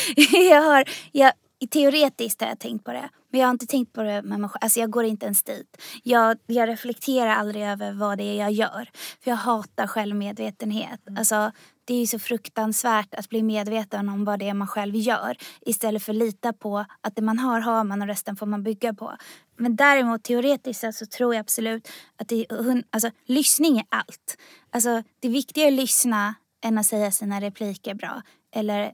jag 0.50 0.62
har, 0.62 0.84
jag, 1.12 1.34
teoretiskt 1.66 2.42
har 2.42 2.48
jag 2.48 2.60
tänkt 2.60 2.86
på 2.86 2.92
det. 2.92 3.10
Men 3.30 3.40
jag 3.40 3.48
har 3.48 3.52
inte 3.52 3.66
tänkt 3.66 3.94
på 3.94 4.04
det 4.04 4.22
med 4.22 4.40
mig 4.40 4.50
själv. 4.50 4.60
Alltså 4.62 4.80
jag 4.80 4.90
går 4.90 5.06
inte 5.06 5.26
ens 5.26 5.44
dit. 5.44 5.82
Jag, 6.04 6.38
jag 6.46 6.70
reflekterar 6.70 7.30
aldrig 7.30 7.64
över 7.64 7.94
vad 7.94 8.18
det 8.18 8.24
är 8.24 8.36
jag 8.36 8.52
gör. 8.52 8.90
För 9.24 9.32
jag 9.32 9.38
hatar 9.38 9.88
självmedvetenhet. 9.88 11.00
Alltså, 11.18 11.52
det 11.86 11.94
är 11.94 12.00
ju 12.00 12.08
så 12.08 12.20
fruktansvärt 12.20 13.14
att 13.14 13.30
bli 13.30 13.44
medveten 13.44 14.10
om 14.10 14.26
vad 14.26 14.40
det 14.40 14.50
är 14.50 14.54
man 14.54 14.68
själv 14.68 14.96
gör. 14.96 15.38
Istället 15.62 16.04
för 16.04 16.14
att 16.14 16.18
lita 16.18 16.54
på 16.54 16.86
att 17.02 17.16
det 17.16 17.22
man 17.22 17.40
har, 17.40 17.60
har 17.60 17.84
man 17.84 18.02
och 18.02 18.08
resten 18.08 18.36
får 18.36 18.46
man 18.46 18.64
bygga 18.64 18.94
på. 18.94 19.16
Men 19.58 19.76
däremot 19.76 20.24
teoretiskt 20.24 20.94
så 20.94 21.06
tror 21.06 21.34
jag 21.36 21.42
absolut 21.42 21.90
att 22.16 22.28
det 22.28 22.46
är, 22.50 22.84
alltså, 22.90 23.12
lyssning 23.26 23.78
är 23.78 23.86
allt. 23.90 24.38
Alltså, 24.70 25.04
det 25.20 25.28
är 25.28 25.32
viktigare 25.32 25.68
att 25.68 25.74
lyssna 25.74 26.36
än 26.64 26.78
att 26.78 26.86
säga 26.86 27.12
sina 27.12 27.42
repliker 27.42 27.94
bra. 27.94 28.22
Eller 28.56 28.92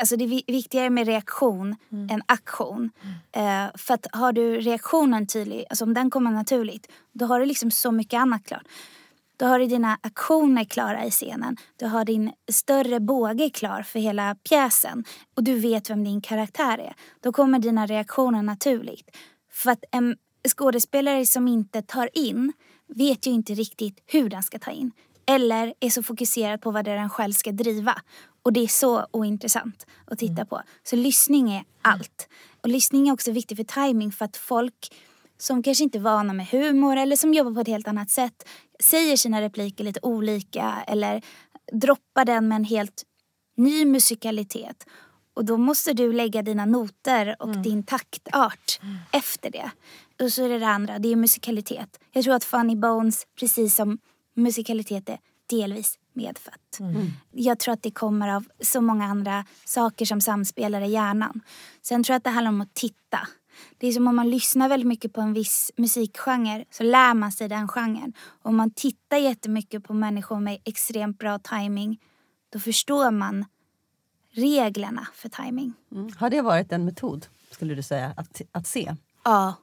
Alltså 0.00 0.16
det 0.16 0.24
är 0.24 0.28
vi- 0.28 0.44
viktigare 0.46 0.90
med 0.90 1.06
reaktion 1.06 1.76
än 2.10 2.22
aktion. 2.26 2.90
Eh, 3.32 3.66
för 3.74 3.94
att 3.94 4.06
har 4.12 4.32
du 4.32 4.60
reaktionen 4.60 5.26
tydlig, 5.26 5.64
alltså 5.70 5.84
om 5.84 5.94
den 5.94 6.10
kommer 6.10 6.30
naturligt, 6.30 6.86
då 7.12 7.26
har 7.26 7.40
du 7.40 7.46
liksom 7.46 7.70
så 7.70 7.92
mycket 7.92 8.18
annat 8.18 8.44
klart. 8.44 8.62
Då 9.36 9.46
har 9.46 9.58
du 9.58 9.66
dina 9.66 9.98
aktioner 10.02 10.64
klara 10.64 11.04
i 11.04 11.10
scenen. 11.10 11.56
Du 11.76 11.86
har 11.86 12.04
din 12.04 12.32
större 12.52 13.00
båge 13.00 13.50
klar 13.50 13.82
för 13.82 13.98
hela 13.98 14.34
pjäsen. 14.34 15.04
Och 15.36 15.44
du 15.44 15.54
vet 15.58 15.90
vem 15.90 16.04
din 16.04 16.20
karaktär 16.20 16.78
är. 16.78 16.94
Då 17.20 17.32
kommer 17.32 17.58
dina 17.58 17.86
reaktioner 17.86 18.42
naturligt. 18.42 19.16
För 19.52 19.70
att 19.70 19.84
en 19.90 20.16
skådespelare 20.48 21.26
som 21.26 21.48
inte 21.48 21.82
tar 21.82 22.08
in 22.18 22.52
vet 22.88 23.26
ju 23.26 23.30
inte 23.30 23.54
riktigt 23.54 24.02
hur 24.06 24.28
den 24.28 24.42
ska 24.42 24.58
ta 24.58 24.70
in. 24.70 24.92
Eller 25.26 25.74
är 25.80 25.90
så 25.90 26.02
fokuserad 26.02 26.60
på 26.60 26.70
vad 26.70 26.84
det 26.84 26.90
är 26.90 26.96
den 26.96 27.10
själv 27.10 27.32
ska 27.32 27.52
driva. 27.52 27.94
Och 28.42 28.52
det 28.52 28.60
är 28.60 28.68
så 28.68 29.06
ointressant 29.10 29.86
att 30.04 30.18
titta 30.18 30.44
på. 30.44 30.62
Så 30.82 30.96
lyssning 30.96 31.52
är 31.52 31.64
allt. 31.82 32.28
Och 32.60 32.68
lyssning 32.68 33.08
är 33.08 33.12
också 33.12 33.32
viktigt 33.32 33.58
för 33.58 33.86
timing 33.86 34.12
för 34.12 34.24
att 34.24 34.36
folk 34.36 34.94
som 35.38 35.62
kanske 35.62 35.84
inte 35.84 35.98
är 35.98 36.02
vana 36.02 36.32
med 36.32 36.46
humor 36.46 36.96
eller 36.96 37.16
som 37.16 37.34
jobbar 37.34 37.54
på 37.54 37.60
ett 37.60 37.66
helt 37.66 37.88
annat 37.88 38.10
sätt 38.10 38.48
säger 38.80 39.16
sina 39.16 39.40
repliker 39.40 39.84
lite 39.84 40.00
olika 40.02 40.84
eller 40.86 41.22
droppar 41.72 42.24
den 42.24 42.48
med 42.48 42.56
en 42.56 42.64
helt 42.64 43.02
ny 43.56 43.84
musikalitet. 43.84 44.86
Och 45.34 45.44
då 45.44 45.56
måste 45.56 45.92
du 45.92 46.12
lägga 46.12 46.42
dina 46.42 46.66
noter 46.66 47.36
och 47.38 47.56
din 47.56 47.82
taktart 47.82 48.80
efter 49.12 49.50
det. 49.50 49.70
Och 50.24 50.32
så 50.32 50.44
är 50.44 50.48
det 50.48 50.58
det 50.58 50.68
andra, 50.68 50.98
det 50.98 51.12
är 51.12 51.16
musikalitet. 51.16 52.00
Jag 52.12 52.24
tror 52.24 52.34
att 52.34 52.44
Funny 52.44 52.76
Bones, 52.76 53.26
precis 53.40 53.74
som 53.74 53.98
musikalitet 54.34 55.08
är 55.08 55.18
delvis 55.50 55.98
medfött. 56.14 56.78
Jag 57.30 57.58
tror 57.58 57.74
att 57.74 57.82
det 57.82 57.90
kommer 57.90 58.28
av 58.28 58.44
så 58.60 58.80
många 58.80 59.04
andra 59.04 59.44
saker 59.64 60.04
som 60.04 60.20
samspelar 60.20 60.80
i 60.80 60.90
hjärnan. 60.90 61.40
Sen 61.82 62.04
tror 62.04 62.14
jag 62.14 62.18
att 62.18 62.24
det 62.24 62.30
handlar 62.30 62.52
om 62.52 62.60
att 62.60 62.74
titta. 62.74 63.28
Det 63.78 63.86
är 63.86 63.92
som 63.92 64.08
om 64.08 64.16
man 64.16 64.30
lyssnar 64.30 64.68
väldigt 64.68 64.86
mycket 64.86 65.12
på 65.12 65.20
en 65.20 65.32
viss 65.32 65.70
musikgenre 65.76 66.64
så 66.70 66.82
lär 66.82 67.14
man 67.14 67.32
sig 67.32 67.48
den 67.48 67.68
genren. 67.68 68.12
Om 68.42 68.56
man 68.56 68.70
tittar 68.70 69.16
jättemycket 69.16 69.84
på 69.84 69.94
människor 69.94 70.40
med 70.40 70.58
extremt 70.64 71.18
bra 71.18 71.38
timing 71.38 72.00
då 72.50 72.58
förstår 72.58 73.10
man 73.10 73.44
reglerna 74.30 75.08
för 75.14 75.28
timing. 75.28 75.72
Mm. 75.92 76.12
Har 76.18 76.30
det 76.30 76.42
varit 76.42 76.72
en 76.72 76.84
metod, 76.84 77.26
skulle 77.50 77.74
du 77.74 77.82
säga, 77.82 78.14
att, 78.16 78.40
att 78.52 78.66
se? 78.66 78.96
Ja. 79.24 79.54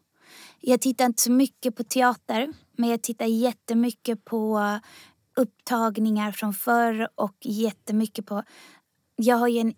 Jag 0.62 0.82
tittar 0.82 1.06
inte 1.06 1.22
så 1.22 1.32
mycket 1.32 1.76
på 1.76 1.84
teater 1.84 2.54
men 2.72 2.90
jag 2.90 3.02
tittar 3.02 3.26
jättemycket 3.26 4.26
på 4.26 4.80
upptagningar 5.40 6.32
från 6.32 6.54
förr 6.54 7.08
och 7.16 7.36
jättemycket 7.42 8.26
på... 8.26 8.44
Jag 9.16 9.36
har 9.36 9.48
ju 9.48 9.60
en 9.60 9.74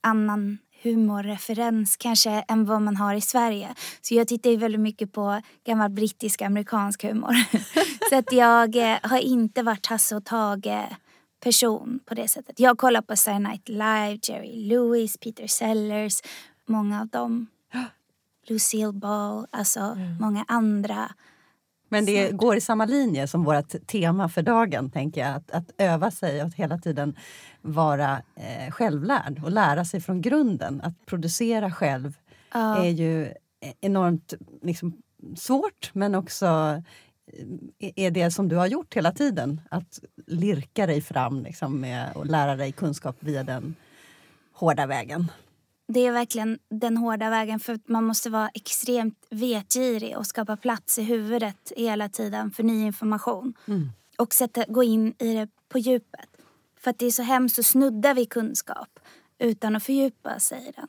annan 0.00 0.58
humorreferens 0.82 1.96
kanske 1.96 2.30
än 2.30 2.64
vad 2.64 2.82
man 2.82 2.96
har 2.96 3.14
i 3.14 3.20
Sverige. 3.20 3.74
Så 4.00 4.14
jag 4.14 4.28
tittar 4.28 4.50
ju 4.50 4.56
väldigt 4.56 4.80
mycket 4.80 5.12
på 5.12 5.40
gammal 5.64 5.90
brittisk 5.90 6.42
amerikansk 6.42 7.02
humor. 7.02 7.34
så 8.10 8.16
att 8.16 8.32
jag 8.32 8.76
eh, 8.76 8.98
har 9.02 9.18
inte 9.18 9.62
varit 9.62 9.86
Hasse 9.86 10.16
och 10.16 10.24
Tage 10.24 10.96
person 11.40 12.00
på 12.04 12.14
det 12.14 12.28
sättet. 12.28 12.60
Jag 12.60 12.78
kollar 12.78 13.02
på 13.02 13.16
Saturday 13.16 13.40
Night 13.40 13.68
Live, 13.68 14.18
Jerry 14.22 14.68
Lewis, 14.68 15.16
Peter 15.16 15.46
Sellers, 15.46 16.22
många 16.66 17.00
av 17.00 17.08
dem. 17.08 17.46
Lucille 18.48 18.92
Ball, 18.92 19.46
alltså 19.50 19.98
många 20.20 20.44
andra. 20.48 21.10
Men 21.88 22.04
det 22.06 22.30
går 22.32 22.56
i 22.56 22.60
samma 22.60 22.84
linje 22.84 23.26
som 23.26 23.44
vårt 23.44 23.86
tema 23.86 24.28
för 24.28 24.42
dagen, 24.42 24.90
tänker 24.90 25.20
jag. 25.20 25.36
Att, 25.36 25.50
att 25.50 25.70
öva 25.78 26.10
sig 26.10 26.40
och 26.40 26.46
att 26.48 26.54
hela 26.54 26.78
tiden 26.78 27.16
vara 27.62 28.22
eh, 28.36 28.70
självlärd 28.70 29.40
och 29.44 29.50
lära 29.50 29.84
sig 29.84 30.00
från 30.00 30.20
grunden. 30.20 30.80
Att 30.80 31.06
producera 31.06 31.70
själv 31.70 32.14
Ja. 32.52 32.84
är 32.84 32.90
ju 32.90 33.32
enormt 33.80 34.34
liksom, 34.62 35.02
svårt 35.36 35.90
men 35.92 36.14
också 36.14 36.46
eh, 37.78 37.92
är 37.96 38.10
det 38.10 38.30
som 38.30 38.48
du 38.48 38.56
har 38.56 38.66
gjort 38.66 38.94
hela 38.94 39.12
tiden. 39.12 39.60
Att 39.70 40.00
lirka 40.26 40.86
dig 40.86 41.00
fram 41.00 41.42
liksom, 41.42 41.80
med, 41.80 42.12
och 42.14 42.26
lära 42.26 42.56
dig 42.56 42.72
kunskap 42.72 43.16
via 43.20 43.44
den 43.44 43.74
hårda 44.52 44.86
vägen. 44.86 45.30
Det 45.88 46.06
är 46.06 46.12
verkligen 46.12 46.58
den 46.70 46.96
hårda 46.96 47.30
vägen 47.30 47.60
för 47.60 47.74
att 47.74 47.88
man 47.88 48.04
måste 48.04 48.30
vara 48.30 48.48
extremt 48.54 49.26
vetgirig 49.30 50.16
och 50.18 50.26
skapa 50.26 50.56
plats 50.56 50.98
i 50.98 51.02
huvudet 51.02 51.72
hela 51.76 52.08
tiden 52.08 52.50
för 52.50 52.62
ny 52.62 52.86
information. 52.86 53.54
Och 54.18 54.34
sätta, 54.34 54.64
gå 54.68 54.82
in 54.82 55.14
i 55.18 55.34
det 55.34 55.48
på 55.68 55.78
djupet. 55.78 56.28
För 56.80 56.90
att 56.90 56.98
det 56.98 57.06
är 57.06 57.10
så 57.10 57.22
hemskt 57.22 57.58
att 57.58 57.66
snudda 57.66 58.14
vid 58.14 58.30
kunskap 58.30 58.98
utan 59.38 59.76
att 59.76 59.82
fördjupa 59.84 60.38
sig 60.38 60.68
i 60.68 60.72
den. 60.76 60.88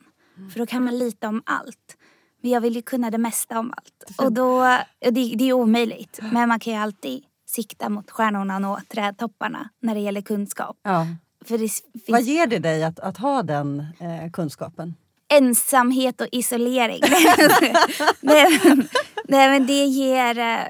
För 0.50 0.58
då 0.58 0.66
kan 0.66 0.84
man 0.84 0.98
lita 0.98 1.28
om 1.28 1.42
allt. 1.46 1.96
Men 2.42 2.50
jag 2.50 2.60
vill 2.60 2.76
ju 2.76 2.82
kunna 2.82 3.10
det 3.10 3.18
mesta 3.18 3.58
om 3.58 3.72
allt. 3.76 4.18
Och 4.18 4.32
då, 4.32 4.60
det, 5.00 5.10
det 5.10 5.44
är 5.48 5.52
omöjligt. 5.52 6.18
Men 6.32 6.48
man 6.48 6.60
kan 6.60 6.72
ju 6.72 6.78
alltid 6.78 7.24
sikta 7.46 7.88
mot 7.88 8.10
stjärnorna 8.10 8.54
och 8.54 8.62
nå 8.62 8.80
trädtopparna 8.88 9.68
när 9.80 9.94
det 9.94 10.00
gäller 10.00 10.20
kunskap. 10.20 10.76
Ja. 10.82 11.06
Finns 11.44 11.82
Vad 12.08 12.22
ger 12.22 12.46
det 12.46 12.58
dig 12.58 12.84
att, 12.84 13.00
att 13.00 13.16
ha 13.16 13.42
den 13.42 13.86
eh, 14.00 14.30
kunskapen? 14.32 14.94
ensamhet 15.28 16.20
och 16.20 16.28
isolering. 16.32 17.00
nej, 18.20 18.60
men, 18.64 18.88
nej 19.24 19.50
men 19.50 19.66
det 19.66 19.84
ger 19.84 20.38
eh, 20.38 20.66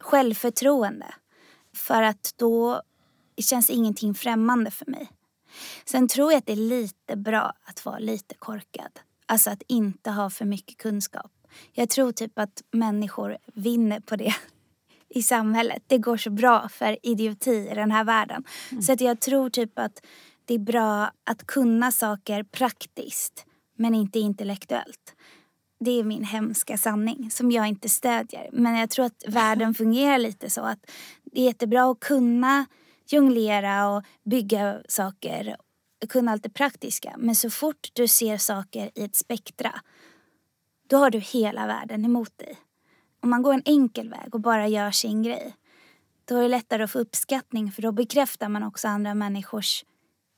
självförtroende. 0.00 1.06
För 1.76 2.02
att 2.02 2.34
då 2.36 2.82
känns 3.36 3.70
ingenting 3.70 4.14
främmande 4.14 4.70
för 4.70 4.86
mig. 4.86 5.08
Sen 5.84 6.08
tror 6.08 6.32
jag 6.32 6.38
att 6.38 6.46
det 6.46 6.52
är 6.52 6.56
lite 6.56 7.16
bra 7.16 7.52
att 7.64 7.84
vara 7.84 7.98
lite 7.98 8.34
korkad. 8.34 9.00
Alltså 9.26 9.50
att 9.50 9.62
inte 9.66 10.10
ha 10.10 10.30
för 10.30 10.44
mycket 10.44 10.76
kunskap. 10.76 11.32
Jag 11.72 11.88
tror 11.88 12.12
typ 12.12 12.38
att 12.38 12.62
människor 12.70 13.38
vinner 13.54 14.00
på 14.00 14.16
det 14.16 14.34
i 15.10 15.22
samhället. 15.22 15.82
Det 15.86 15.98
går 15.98 16.16
så 16.16 16.30
bra 16.30 16.68
för 16.68 16.98
idioti 17.02 17.68
i 17.70 17.74
den 17.74 17.90
här 17.90 18.04
världen. 18.04 18.44
Så 18.82 18.92
att 18.92 19.00
jag 19.00 19.20
tror 19.20 19.50
typ 19.50 19.78
att 19.78 20.02
det 20.44 20.54
är 20.54 20.58
bra 20.58 21.10
att 21.24 21.46
kunna 21.46 21.92
saker 21.92 22.42
praktiskt 22.42 23.46
men 23.76 23.94
inte 23.94 24.18
intellektuellt. 24.18 25.14
Det 25.80 25.90
är 25.90 26.04
min 26.04 26.24
hemska 26.24 26.78
sanning 26.78 27.30
som 27.30 27.50
jag 27.50 27.66
inte 27.66 27.88
stödjer. 27.88 28.48
Men 28.52 28.76
jag 28.76 28.90
tror 28.90 29.04
att 29.04 29.24
världen 29.28 29.74
fungerar 29.74 30.18
lite 30.18 30.50
så 30.50 30.60
att 30.60 30.90
det 31.24 31.40
är 31.40 31.44
jättebra 31.44 31.90
att 31.90 32.00
kunna 32.00 32.66
jonglera 33.06 33.88
och 33.88 34.04
bygga 34.24 34.80
saker, 34.88 35.56
kunna 36.08 36.32
allt 36.32 36.42
det 36.42 36.50
praktiska. 36.50 37.14
Men 37.18 37.34
så 37.34 37.50
fort 37.50 37.88
du 37.92 38.08
ser 38.08 38.36
saker 38.36 38.90
i 38.94 39.04
ett 39.04 39.16
spektra, 39.16 39.80
då 40.88 40.96
har 40.96 41.10
du 41.10 41.18
hela 41.18 41.66
världen 41.66 42.04
emot 42.04 42.38
dig. 42.38 42.58
Om 43.28 43.30
man 43.30 43.42
går 43.42 43.54
en 43.54 43.62
enkel 43.64 44.08
väg 44.08 44.34
och 44.34 44.40
bara 44.40 44.68
gör 44.68 44.90
sin 44.90 45.22
grej, 45.22 45.54
då 46.28 46.36
är 46.36 46.42
det 46.42 46.48
lättare 46.48 46.82
att 46.82 46.90
få 46.90 46.98
uppskattning 46.98 47.72
för 47.72 47.82
då 47.82 47.92
bekräftar 47.92 48.48
man 48.48 48.62
också 48.62 48.88
andra 48.88 49.14
människors 49.14 49.84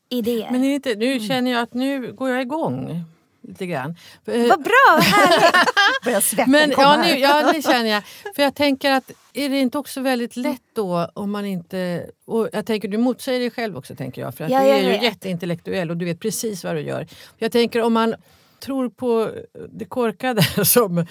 idéer. 0.09 0.51
Men 0.51 0.65
inte, 0.65 0.95
nu 0.95 1.21
känner 1.21 1.51
jag 1.51 1.61
att 1.63 1.75
nu 1.75 2.13
går 2.13 2.31
jag 2.31 2.43
igång 2.43 3.05
lite 3.41 3.67
grann. 3.67 3.97
Vad 4.25 4.63
bra, 4.63 5.01
härligt! 5.03 5.55
Börjar 6.05 6.21
svetten 6.21 6.51
Men 6.51 6.71
ja, 6.71 7.03
nu, 7.05 7.19
ja, 7.19 7.53
det 7.53 7.63
känner 7.63 7.91
jag. 7.91 8.03
För 8.37 8.43
jag 8.43 8.55
tänker 8.55 8.91
att 8.91 9.11
är 9.33 9.49
det 9.49 9.61
inte 9.61 9.79
också 9.79 10.01
väldigt 10.01 10.37
lätt 10.37 10.63
då 10.73 11.11
om 11.15 11.31
man 11.31 11.47
inte... 11.47 12.11
Och 12.25 12.49
jag 12.53 12.67
tänker 12.67 12.89
du 12.89 12.99
motsäger 12.99 13.41
dig 13.41 13.51
själv 13.51 13.77
också 13.77 13.97
tänker 13.97 14.23
jag. 14.23 14.35
För 14.35 14.45
att 14.45 14.51
Ja, 14.51 14.61
du 14.63 14.69
är 14.69 14.83
ju 14.83 15.05
jätteintellektuell 15.05 15.91
och 15.91 15.97
du 15.97 16.05
vet 16.05 16.21
precis 16.21 16.65
vad 16.65 16.75
du 16.75 16.81
gör. 16.81 17.07
Jag 17.39 17.53
tänker 17.53 17.83
om 17.83 17.93
man 17.93 18.15
tror 18.61 18.89
på 18.89 19.23
eh, 19.23 19.63
det 19.73 19.85
korkade 19.85 20.43
som 20.65 21.07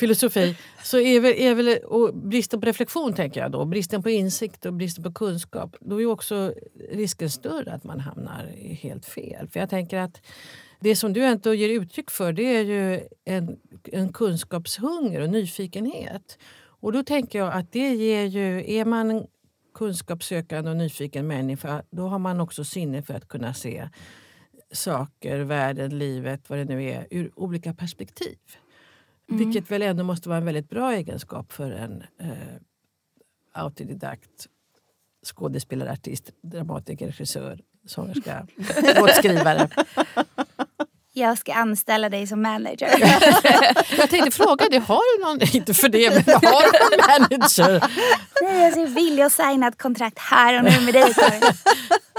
filosofi 0.00 0.56
så 0.82 0.98
är 0.98 1.20
väl, 1.20 1.34
är 1.36 1.54
väl 1.54 1.78
och 1.84 2.14
bristen 2.14 2.60
på 2.60 2.66
reflektion 2.66 3.12
tänker 3.12 3.40
jag 3.40 3.52
då, 3.52 3.64
bristen 3.64 4.02
på 4.02 4.10
insikt 4.10 4.66
och 4.66 4.74
bristen 4.74 5.04
på 5.04 5.12
kunskap. 5.12 5.76
Då 5.80 6.02
är 6.02 6.06
också 6.06 6.54
risken 6.92 7.30
större 7.30 7.72
att 7.72 7.84
man 7.84 8.00
hamnar 8.00 8.46
helt 8.80 9.06
fel. 9.06 9.48
För 9.48 9.60
jag 9.60 9.70
tänker 9.70 9.98
att 9.98 10.22
det 10.80 10.96
som 10.96 11.12
du 11.12 11.24
ändå 11.24 11.54
ger 11.54 11.68
uttryck 11.68 12.10
för 12.10 12.32
det 12.32 12.56
är 12.56 12.62
ju 12.62 13.00
en, 13.24 13.56
en 13.84 14.12
kunskapshunger 14.12 15.20
och 15.20 15.28
nyfikenhet. 15.30 16.38
Och 16.62 16.92
då 16.92 17.02
tänker 17.02 17.38
jag 17.38 17.52
att 17.52 17.72
det 17.72 17.94
ger 17.94 18.24
ju, 18.24 18.74
är 18.74 18.84
man 18.84 19.26
kunskapssökande 19.74 20.70
och 20.70 20.76
nyfiken 20.76 21.26
människa 21.26 21.82
då 21.90 22.08
har 22.08 22.18
man 22.18 22.40
också 22.40 22.64
sinne 22.64 23.02
för 23.02 23.14
att 23.14 23.28
kunna 23.28 23.54
se 23.54 23.88
saker, 24.72 25.38
världen, 25.38 25.98
livet, 25.98 26.50
vad 26.50 26.58
det 26.58 26.64
nu 26.64 26.84
är, 26.84 27.06
ur 27.10 27.30
olika 27.36 27.74
perspektiv. 27.74 28.38
Vilket 29.26 29.70
väl 29.70 29.82
ändå 29.82 30.04
måste 30.04 30.28
vara 30.28 30.38
en 30.38 30.44
väldigt 30.44 30.68
bra 30.68 30.92
egenskap 30.92 31.52
för 31.52 31.70
en 31.70 32.04
eh, 32.20 32.28
autodidakt 33.52 34.46
skådespelare, 35.26 35.92
artist, 35.92 36.30
dramatiker, 36.42 37.06
regissör, 37.06 37.58
sångerska, 37.86 38.46
låtskrivare. 39.00 39.68
Jag 41.12 41.38
ska 41.38 41.52
anställa 41.54 42.08
dig 42.08 42.26
som 42.26 42.42
manager. 42.42 42.88
Jag 43.98 44.10
tänkte 44.10 44.30
fråga 44.30 44.68
dig, 44.68 44.78
har 44.78 45.18
du 45.18 45.24
någon, 45.24 45.54
inte 45.54 45.74
för 45.74 45.88
det, 45.88 46.10
men 46.10 46.34
har 46.34 46.72
du 46.72 46.78
någon 46.78 47.30
manager? 47.30 47.80
Nej, 48.42 48.62
jag 48.62 48.78
är 48.78 48.86
villig 48.86 49.22
att 49.22 49.32
signa 49.32 49.68
ett 49.68 49.82
kontrakt 49.82 50.18
här 50.18 50.58
och 50.58 50.64
nu 50.64 50.80
med 50.80 50.94
dig 50.94 51.14
Karin. 51.14 51.42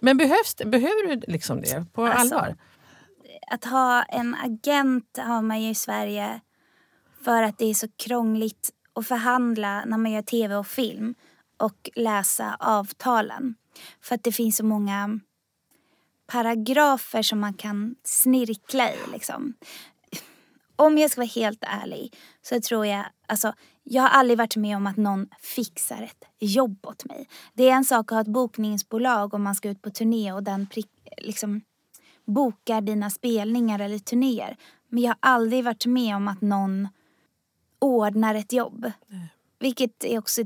Men 0.00 0.16
behövs 0.16 0.54
det, 0.54 0.64
behöver 0.64 1.16
du 1.16 1.32
liksom 1.32 1.60
det 1.60 1.86
på 1.92 2.06
Alltså, 2.06 2.34
allvar? 2.34 2.56
Att 3.50 3.64
ha 3.64 4.02
en 4.02 4.34
agent 4.34 5.18
har 5.18 5.42
man 5.42 5.62
ju 5.62 5.70
i 5.70 5.74
Sverige 5.74 6.40
för 7.24 7.42
att 7.42 7.58
det 7.58 7.70
är 7.70 7.74
så 7.74 7.88
krångligt 7.96 8.70
att 8.94 9.06
förhandla 9.06 9.84
när 9.84 9.98
man 9.98 10.12
gör 10.12 10.22
tv 10.22 10.56
och 10.56 10.66
film 10.66 11.14
och 11.56 11.90
läsa 11.94 12.56
avtalen. 12.60 13.54
För 14.00 14.14
att 14.14 14.24
det 14.24 14.32
finns 14.32 14.56
så 14.56 14.64
många 14.64 15.20
paragrafer 16.26 17.22
som 17.22 17.40
man 17.40 17.54
kan 17.54 17.94
snirkla 18.04 18.92
i. 18.92 18.96
Liksom. 19.12 19.54
Om 20.76 20.98
jag 20.98 21.10
ska 21.10 21.20
vara 21.20 21.30
helt 21.34 21.64
ärlig 21.66 22.16
så 22.42 22.60
tror 22.60 22.86
jag, 22.86 23.04
alltså 23.26 23.52
jag 23.82 24.02
har 24.02 24.08
aldrig 24.08 24.38
varit 24.38 24.56
med 24.56 24.76
om 24.76 24.86
att 24.86 24.96
någon 24.96 25.28
fixar 25.40 26.02
ett 26.02 26.24
jobb 26.38 26.86
åt 26.86 27.04
mig. 27.04 27.28
Det 27.54 27.68
är 27.68 27.72
en 27.74 27.84
sak 27.84 28.12
att 28.12 28.16
ha 28.16 28.20
ett 28.20 28.26
bokningsbolag 28.26 29.34
om 29.34 29.42
man 29.42 29.54
ska 29.54 29.68
ut 29.68 29.82
på 29.82 29.90
turné 29.90 30.32
och 30.32 30.42
den 30.42 30.66
prick, 30.66 30.90
liksom, 31.16 31.60
bokar 32.24 32.80
dina 32.80 33.10
spelningar 33.10 33.78
eller 33.78 33.98
turnéer. 33.98 34.56
Men 34.88 35.02
jag 35.02 35.10
har 35.10 35.18
aldrig 35.20 35.64
varit 35.64 35.86
med 35.86 36.16
om 36.16 36.28
att 36.28 36.40
någon 36.40 36.88
ordnar 37.78 38.34
ett 38.34 38.52
jobb. 38.52 38.92
Vilket 39.58 40.04
är 40.04 40.18
också 40.18 40.42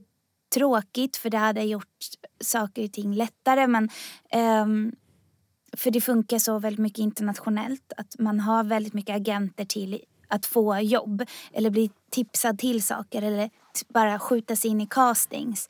tråkigt 0.54 1.16
för 1.16 1.30
det 1.30 1.38
hade 1.38 1.62
gjort 1.62 2.04
saker 2.40 2.84
och 2.84 2.92
ting 2.92 3.14
lättare. 3.14 3.66
Men, 3.66 3.88
ehm, 4.30 4.92
för 5.72 5.90
det 5.90 6.00
funkar 6.00 6.38
så 6.38 6.58
väldigt 6.58 6.80
mycket 6.80 6.98
internationellt. 6.98 7.92
Att 7.96 8.18
man 8.18 8.40
har 8.40 8.64
väldigt 8.64 8.92
mycket 8.92 9.16
agenter 9.16 9.64
till 9.64 10.00
att 10.28 10.46
få 10.46 10.80
jobb. 10.80 11.22
Eller 11.52 11.70
bli 11.70 11.90
tipsad 12.10 12.58
till 12.58 12.82
saker. 12.82 13.22
Eller 13.22 13.50
bara 13.88 14.18
skjuta 14.18 14.56
sig 14.56 14.70
in 14.70 14.80
i 14.80 14.86
castings. 14.86 15.68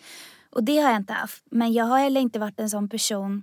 Och 0.50 0.64
det 0.64 0.78
har 0.78 0.90
jag 0.90 1.00
inte 1.00 1.12
haft. 1.12 1.42
Men 1.50 1.72
jag 1.72 1.84
har 1.84 1.98
heller 1.98 2.20
inte 2.20 2.38
varit 2.38 2.60
en 2.60 2.70
sån 2.70 2.88
person 2.88 3.42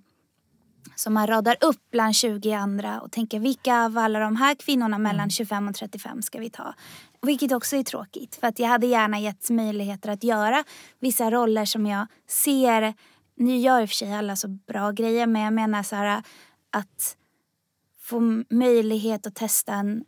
som 0.96 1.14
man 1.14 1.28
radar 1.28 1.58
upp 1.62 1.82
bland 1.92 2.16
20 2.16 2.52
andra 2.52 3.02
och 3.02 3.12
tänker 3.12 3.40
vilka 3.40 3.86
av 3.86 3.98
alla 3.98 4.20
de 4.20 4.36
här 4.36 4.56
kvinnorna 4.56 4.98
mellan 4.98 5.30
25 5.30 5.68
och 5.68 5.76
35 5.76 6.22
ska 6.22 6.40
vi 6.40 6.50
ta? 6.50 6.74
Vilket 7.22 7.52
också 7.52 7.76
är 7.76 7.84
tråkigt 7.84 8.36
för 8.36 8.48
att 8.48 8.60
jag 8.60 8.68
hade 8.68 8.88
gärna 8.88 9.20
getts 9.20 9.50
möjligheter 9.50 10.10
att 10.10 10.24
göra 10.24 10.64
vissa 11.00 11.32
roller 11.32 11.66
som 11.66 11.86
jag 11.86 12.08
ser. 12.28 12.94
Nu 13.36 13.58
gör 13.58 13.82
i 13.82 13.86
och 13.86 13.90
för 13.90 13.96
sig 13.96 14.14
alla 14.14 14.36
så 14.36 14.48
bra 14.48 14.92
grejer 14.92 15.28
men 15.28 15.42
jag 15.42 15.54
menar 15.54 15.84
så 15.84 15.96
här 15.96 16.24
att 16.70 17.18
få 18.02 18.44
möjlighet 18.50 19.28
att 19.28 19.36
testa 19.36 19.74
en, 19.74 20.04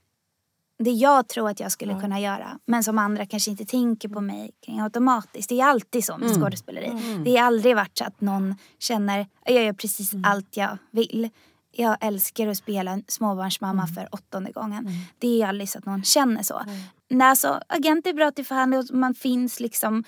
det 0.80 0.92
jag 0.92 1.28
tror 1.28 1.50
att 1.50 1.60
jag 1.60 1.72
skulle 1.72 2.00
kunna 2.00 2.20
göra 2.20 2.60
men 2.66 2.84
som 2.84 2.98
andra 2.98 3.26
kanske 3.26 3.52
inte 3.52 3.66
tänker 3.66 4.10
på 4.10 4.22
mig 4.22 4.52
kring 4.66 4.80
automatiskt. 4.80 5.50
Det 5.50 5.60
är 5.62 5.66
alltid 5.66 6.06
så 6.06 6.18
med 6.18 6.36
skådespeleri. 6.36 6.92
Det 7.26 7.38
har 7.38 7.48
aldrig 7.48 7.76
varit 7.76 7.98
så 7.98 8.04
att 8.04 8.22
någon 8.22 8.56
känner 8.80 9.28
jag 9.46 9.66
gör 9.66 9.74
precis 9.74 10.14
allt 10.24 10.58
jag 10.58 10.78
vill. 10.92 11.30
Jag 11.72 11.98
älskar 12.02 12.48
att 12.48 12.58
spela 12.58 12.92
en 12.92 13.04
småbarnsmamma 13.08 13.88
för 13.88 14.08
åttonde 14.12 14.52
gången. 14.52 14.90
Det 15.20 15.42
är 15.42 15.48
aldrig 15.48 15.70
så 15.70 15.78
att 15.78 15.86
någon 15.86 16.04
känner 16.04 16.44
så. 16.44 16.62
Nej, 17.10 17.36
så 17.36 17.60
agent 17.68 18.08
är 18.08 18.14
bra 18.14 18.32
till 18.32 18.46
förhandling 18.46 18.80
och 18.80 18.86
man 18.92 19.14
finns 19.14 19.60
liksom 19.60 20.04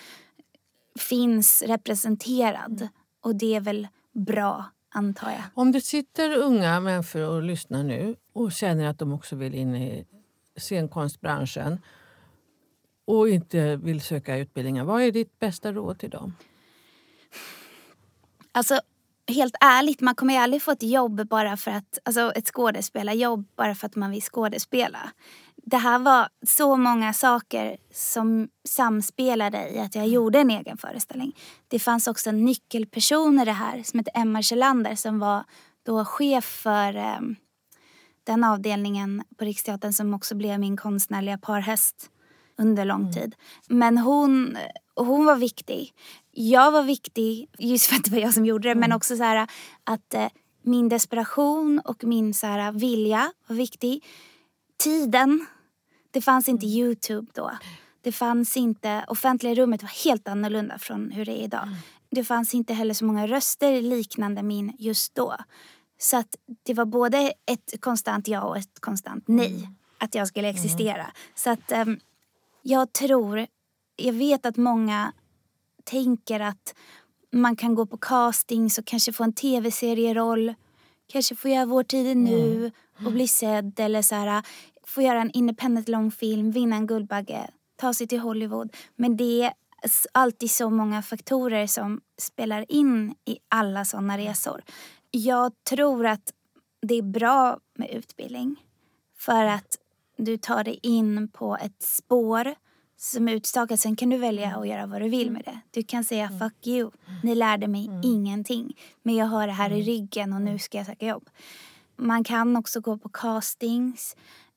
finns 0.99 1.63
representerad. 1.67 2.87
Och 3.23 3.35
det 3.35 3.55
är 3.55 3.61
väl 3.61 3.87
bra, 4.13 4.65
antar 4.93 5.31
jag. 5.31 5.43
Om 5.53 5.71
det 5.71 5.81
sitter 5.81 6.37
unga 6.37 6.79
människor 6.79 7.29
och 7.29 7.43
lyssnar 7.43 7.83
nu 7.83 8.15
och 8.33 8.51
känner 8.51 8.85
att 8.85 8.99
de 8.99 9.13
också 9.13 9.35
vill 9.35 9.55
in 9.55 9.75
i 9.75 10.05
scenkonstbranschen 10.57 11.79
och 13.05 13.29
inte 13.29 13.75
vill 13.75 14.01
söka 14.01 14.37
utbildningar, 14.37 14.83
vad 14.83 15.01
är 15.01 15.11
ditt 15.11 15.39
bästa 15.39 15.71
råd 15.71 15.99
till 15.99 16.09
dem? 16.09 16.33
Alltså, 18.51 18.79
helt 19.27 19.55
ärligt, 19.59 20.01
man 20.01 20.15
kommer 20.15 20.33
ju 20.33 20.39
aldrig 20.39 20.61
få 20.61 20.71
ett 20.71 20.83
jobb 20.83 21.27
bara 21.27 21.57
för 21.57 21.71
att, 21.71 21.97
alltså 22.05 22.31
ett 22.31 22.47
skådespelarjobb 22.47 23.45
bara 23.55 23.75
för 23.75 23.87
att 23.87 23.95
man 23.95 24.11
vill 24.11 24.21
skådespela. 24.21 25.11
Det 25.55 25.77
här 25.77 25.99
var 25.99 26.29
så 26.47 26.77
många 26.77 27.13
saker 27.13 27.77
som 27.93 28.49
samspelade 28.67 29.69
i 29.69 29.79
att 29.79 29.95
jag 29.95 30.07
gjorde 30.07 30.39
en 30.39 30.51
egen 30.51 30.77
föreställning. 30.77 31.35
Det 31.67 31.79
fanns 31.79 32.07
också 32.07 32.29
en 32.29 32.45
nyckelperson 32.45 33.39
i 33.39 33.45
det 33.45 33.51
här 33.51 33.83
som 33.83 33.99
hette 33.99 34.11
Emma 34.11 34.41
Kjellander 34.41 34.95
som 34.95 35.19
var 35.19 35.43
då 35.85 36.05
chef 36.05 36.45
för 36.45 36.95
eh, 36.95 37.19
den 38.27 38.43
avdelningen 38.43 39.23
på 39.37 39.45
Riksteatern 39.45 39.93
som 39.93 40.13
också 40.13 40.35
blev 40.35 40.59
min 40.59 40.77
konstnärliga 40.77 41.37
parhäst 41.37 42.09
under 42.57 42.85
lång 42.85 43.13
tid. 43.13 43.35
Men 43.67 43.97
hon, 43.97 44.57
hon 44.95 45.25
var 45.25 45.35
viktig. 45.35 45.93
Jag 46.31 46.71
var 46.71 46.83
viktig, 46.83 47.49
just 47.57 47.85
för 47.85 47.95
att 47.95 48.03
det 48.03 48.11
var 48.11 48.19
jag 48.19 48.33
som 48.33 48.45
gjorde 48.45 48.69
det, 48.69 48.75
men 48.75 48.91
också 48.91 49.17
så 49.17 49.23
här 49.23 49.47
att 49.83 50.13
eh, 50.13 50.27
min 50.61 50.89
desperation 50.89 51.79
och 51.79 52.03
min 52.03 52.33
så 52.33 52.47
här, 52.47 52.71
vilja 52.71 53.31
var 53.47 53.55
viktig. 53.55 54.03
Tiden. 54.77 55.45
Det 56.11 56.21
fanns 56.21 56.49
inte 56.49 56.65
Youtube 56.65 57.27
då. 57.33 57.51
Det 58.01 58.11
fanns 58.11 58.57
inte, 58.57 59.05
offentliga 59.07 59.55
rummet 59.55 59.81
var 59.81 60.05
helt 60.05 60.27
annorlunda 60.27 60.77
från 60.79 61.11
hur 61.11 61.25
det 61.25 61.41
är 61.41 61.43
idag. 61.43 61.67
Det 62.11 62.23
fanns 62.23 62.53
inte 62.53 62.73
heller 62.73 62.93
så 62.93 63.05
många 63.05 63.27
röster 63.27 63.81
liknande 63.81 64.43
min 64.43 64.75
just 64.79 65.15
då. 65.15 65.35
Så 65.97 66.17
att 66.17 66.35
det 66.63 66.73
var 66.73 66.85
både 66.85 67.33
ett 67.45 67.73
konstant 67.81 68.27
ja 68.27 68.41
och 68.41 68.57
ett 68.57 68.79
konstant 68.79 69.23
nej. 69.27 69.69
Att 69.97 70.15
jag 70.15 70.27
skulle 70.27 70.49
existera. 70.49 71.07
Så 71.35 71.49
att 71.49 71.71
ehm, 71.71 71.99
jag 72.61 72.93
tror, 72.93 73.47
jag 73.95 74.13
vet 74.13 74.45
att 74.45 74.57
många 74.57 75.13
tänker 75.83 76.39
att 76.39 76.75
man 77.31 77.55
kan 77.55 77.75
gå 77.75 77.85
på 77.85 77.97
castings 77.97 78.77
och 78.77 78.85
kanske 78.85 79.13
få 79.13 79.23
en 79.23 79.33
tv-serieroll. 79.33 80.53
Kanske 81.07 81.35
få 81.35 81.49
göra 81.49 81.65
Vår 81.65 81.83
tid 81.83 82.07
är 82.07 82.15
nu 82.15 82.71
och 83.05 83.11
bli 83.11 83.27
sedd 83.27 83.79
eller 83.79 84.01
så 84.01 84.15
här, 84.15 84.43
få 84.87 85.01
göra 85.01 85.21
en 85.21 85.31
independent 85.31 85.89
långfilm, 85.89 86.51
vinna 86.51 86.75
en 86.75 86.87
Guldbagge, 86.87 87.49
ta 87.75 87.93
sig 87.93 88.07
till 88.07 88.19
Hollywood. 88.19 88.75
Men 88.95 89.17
det 89.17 89.43
är 89.43 89.53
alltid 90.11 90.51
så 90.51 90.69
många 90.69 91.01
faktorer 91.01 91.67
som 91.67 92.01
spelar 92.17 92.71
in 92.71 93.15
i 93.25 93.37
alla 93.49 93.85
sådana 93.85 94.17
resor. 94.17 94.63
Jag 95.17 95.51
tror 95.63 96.05
att 96.05 96.33
det 96.81 96.95
är 96.95 97.01
bra 97.01 97.59
med 97.75 97.89
utbildning 97.89 98.55
för 99.17 99.45
att 99.45 99.77
du 100.17 100.37
tar 100.37 100.63
dig 100.63 100.79
in 100.83 101.27
på 101.27 101.57
ett 101.57 101.83
spår 101.83 102.55
som 102.97 103.27
är 103.27 103.33
utstakat. 103.33 103.79
Sen 103.79 103.95
kan 103.95 104.09
du 104.09 104.17
välja 104.17 104.55
att 104.55 104.67
göra 104.67 104.85
vad 104.85 105.01
du 105.01 105.09
vill 105.09 105.31
med 105.31 105.43
det. 105.45 105.59
Du 105.71 105.83
kan 105.83 106.03
säga 106.03 106.29
fuck 106.39 106.67
you, 106.67 106.91
ni 107.23 107.35
lärde 107.35 107.67
mig 107.67 107.89
ingenting. 108.03 108.77
Men 109.03 109.15
jag 109.15 109.25
har 109.25 109.47
det 109.47 109.53
här 109.53 109.71
i 109.71 109.81
ryggen 109.81 110.33
och 110.33 110.41
nu 110.41 110.59
ska 110.59 110.77
jag 110.77 110.87
söka 110.87 111.05
jobb. 111.05 111.29
Man 111.95 112.23
kan 112.23 112.55
också 112.55 112.79
gå 112.79 112.97
på 112.97 113.09
castings. 113.09 114.15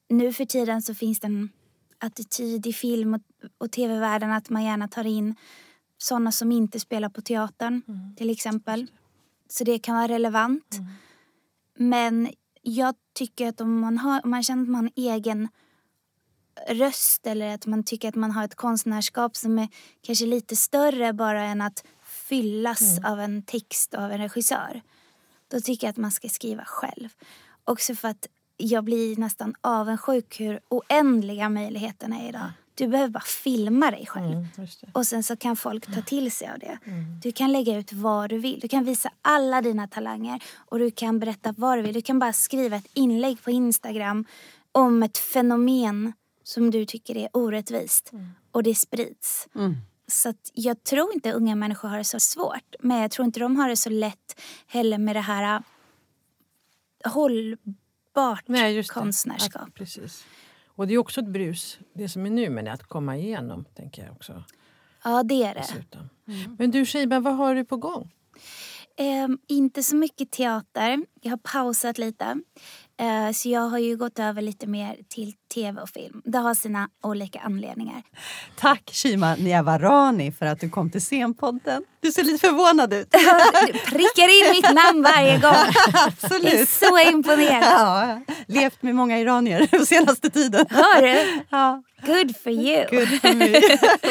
Nu 0.09 0.33
för 0.33 0.45
tiden 0.45 0.83
så 0.83 0.95
finns 0.95 1.21
det 1.21 1.27
en 1.27 1.51
attityd 1.99 2.67
i 2.67 2.73
film 2.73 3.15
och, 3.15 3.21
och 3.59 3.73
tv-världen 3.73 4.33
att 4.33 4.51
man 4.51 4.65
gärna 4.65 4.89
tar 4.89 5.05
in 5.05 5.35
sådana 5.99 6.33
som 6.33 6.53
inte 6.53 6.81
spelar 6.81 7.09
på 7.09 7.21
teatern 7.21 7.83
till 8.17 8.31
exempel. 8.31 8.87
Så 9.53 9.65
det 9.65 9.79
kan 9.79 9.97
vara 9.97 10.09
relevant. 10.09 10.79
Men 11.75 12.31
jag 12.63 12.95
tycker 13.15 13.49
att 13.49 13.61
om 13.61 13.81
man, 13.81 13.99
har, 13.99 14.21
om 14.25 14.31
man 14.31 14.43
känner 14.43 14.63
att 14.63 14.69
man 14.69 14.85
har 14.85 14.91
en 14.97 15.05
egen 15.05 15.49
röst 16.69 17.27
eller 17.27 17.55
att 17.55 17.67
man 17.67 17.85
tycker 17.85 18.09
att 18.09 18.15
man 18.15 18.31
har 18.31 18.45
ett 18.45 18.55
konstnärskap 18.55 19.37
som 19.37 19.59
är 19.59 19.69
kanske 20.03 20.27
lite 20.27 20.57
större 20.57 21.13
bara 21.13 21.43
än 21.43 21.61
att 21.61 21.85
fyllas 22.05 22.99
av 23.05 23.21
en 23.21 23.43
text 23.43 23.95
av 23.95 24.13
en 24.13 24.19
regissör. 24.19 24.83
Då 25.49 25.61
tycker 25.61 25.87
jag 25.87 25.91
att 25.91 25.97
man 25.97 26.11
ska 26.11 26.29
skriva 26.29 26.65
själv. 26.65 27.09
Också 27.65 27.95
för 27.95 28.09
att 28.09 28.27
jag 28.57 28.85
blir 28.85 29.17
nästan 29.17 29.55
avundsjuk 29.61 30.41
hur 30.41 30.61
oändliga 30.69 31.49
möjligheterna 31.49 32.21
är 32.21 32.29
idag. 32.29 32.51
Du 32.81 32.89
behöver 32.89 33.11
bara 33.11 33.25
filma 33.45 33.91
dig 33.91 34.07
själv. 34.07 34.33
Mm. 34.33 34.47
Och 34.93 35.07
sen 35.07 35.23
så 35.23 35.37
kan 35.37 35.57
folk 35.57 35.95
ta 35.95 36.03
till 36.03 36.33
sig 36.33 36.49
av 36.49 36.59
det. 36.59 36.79
Du 37.23 37.33
kan 37.33 37.53
lägga 37.53 37.79
ut 37.79 37.93
vad 37.93 38.31
du 38.31 38.39
vill. 38.39 38.61
Du 38.61 38.69
kan 38.69 38.85
visa 38.85 39.11
alla 39.23 39.63
dina 39.63 39.89
talanger. 39.89 40.43
Och 40.55 40.79
du 40.79 40.91
kan 40.91 41.19
berätta 41.19 41.55
vad 41.57 41.79
du 41.79 41.83
vill. 41.83 41.95
Du 41.95 42.03
kan 42.03 42.19
bara 42.19 42.33
skriva 42.33 42.77
ett 42.77 42.89
inlägg 42.95 43.43
på 43.43 43.51
Instagram 43.51 44.25
om 44.73 45.03
ett 45.03 45.19
fenomen 45.19 46.13
som 46.45 46.71
du 46.71 46.87
tycker 46.87 47.17
är 47.17 47.29
orättvist. 47.33 48.13
Och 48.51 48.63
det 48.63 48.75
sprids. 48.75 49.49
Så 50.09 50.29
att 50.29 50.51
jag 50.55 50.85
tror 50.85 51.15
inte 51.15 51.33
unga 51.33 51.55
människor 51.55 51.89
har 51.89 51.99
det 51.99 52.05
så 52.05 52.21
svårt. 52.21 52.75
Men 52.81 52.99
jag 52.99 53.11
tror 53.11 53.27
inte 53.27 53.41
de 53.41 53.57
har 53.57 53.69
det 53.69 53.77
så 53.77 53.91
lätt 53.91 54.41
heller 54.67 54.99
med 54.99 55.17
det 55.17 55.21
här 55.21 55.63
äh, 57.05 57.13
hållbart 57.13 58.45
Nej, 58.47 58.75
just 58.75 58.89
det. 58.89 58.95
konstnärskap. 58.95 59.63
Att, 59.63 59.75
precis. 59.75 60.25
Och 60.81 60.87
det 60.87 60.95
är 60.95 60.99
också 60.99 61.21
ett 61.21 61.27
brus, 61.27 61.79
det 61.93 62.09
som 62.09 62.27
är 62.27 62.31
nu, 62.31 62.51
men 62.51 62.69
att 62.69 62.83
komma 62.83 63.17
igenom, 63.17 63.65
tänker 63.75 64.05
jag 64.05 64.13
också. 64.13 64.45
Ja, 65.05 65.23
det 65.23 65.43
är 65.43 65.55
det. 65.55 65.61
Dessutom. 65.61 66.09
Men 66.59 66.71
du 66.71 66.87
Shiba, 66.87 67.21
vad 67.21 67.37
har 67.37 67.55
du 67.55 67.65
på 67.65 67.77
gång? 67.77 68.11
Ehm, 68.97 69.39
inte 69.47 69.83
så 69.83 69.97
mycket 69.97 70.31
teater. 70.31 71.05
Jag 71.21 71.31
har 71.31 71.37
pausat 71.37 71.99
lite. 71.99 72.41
Eh, 73.01 73.33
så 73.33 73.49
jag 73.49 73.61
har 73.61 73.79
ju 73.79 73.97
gått 73.97 74.19
över 74.19 74.43
lite 74.43 74.67
mer 74.67 74.97
till 75.09 75.33
tv 75.55 75.81
och 75.83 75.89
film. 75.89 76.23
Det 76.25 76.39
har 76.39 76.55
sina 76.55 76.89
olika 77.03 77.41
anledningar. 77.41 78.03
Tack 78.59 78.91
Shima 78.93 79.35
Niavarani 79.35 80.33
för 80.33 80.47
att 80.47 80.61
du 80.61 80.71
kom 80.71 80.91
till 80.91 81.01
Scenpodden. 81.01 81.83
Du 82.01 82.13
ser 82.13 82.25
lite 82.25 82.39
förvånad 82.49 82.93
ut. 82.95 83.09
Du 83.67 83.73
prickar 83.79 84.29
in 84.47 84.51
mitt 84.51 84.75
namn 84.75 85.03
varje 85.03 85.39
gång. 85.39 85.53
Jag 85.93 86.03
är 86.03 86.07
Absolut. 86.09 86.69
så 86.69 86.99
imponerad. 86.99 87.63
Ja, 87.65 88.21
levt 88.47 88.83
med 88.83 88.95
många 88.95 89.19
iranier 89.19 89.69
den 89.71 89.87
senaste 89.87 90.31
tiden. 90.31 90.67
Har 90.71 91.03
du? 91.03 91.43
Ja, 91.51 91.83
Good 92.07 92.37
for 92.37 92.53
you. 92.53 92.87
good 92.91 93.21
for 93.21 93.35
me. 93.35 93.59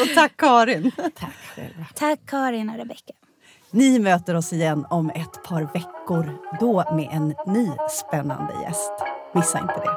Och 0.02 0.14
tack 0.14 0.36
Karin. 0.36 0.90
Tack 0.96 1.34
själva. 1.54 1.86
Tack 1.94 2.18
Karin 2.26 2.70
och 2.70 2.76
Rebecka. 2.76 3.12
Ni 3.72 3.98
möter 3.98 4.34
oss 4.34 4.52
igen 4.52 4.86
om 4.90 5.10
ett 5.10 5.44
par 5.44 5.62
veckor. 5.62 6.38
Då 6.60 6.94
med 6.94 7.08
en 7.12 7.54
ny 7.54 7.68
spännande 7.90 8.54
gäst. 8.62 8.92
Missa 9.34 9.58
inte 9.60 9.74
det. 9.74 9.96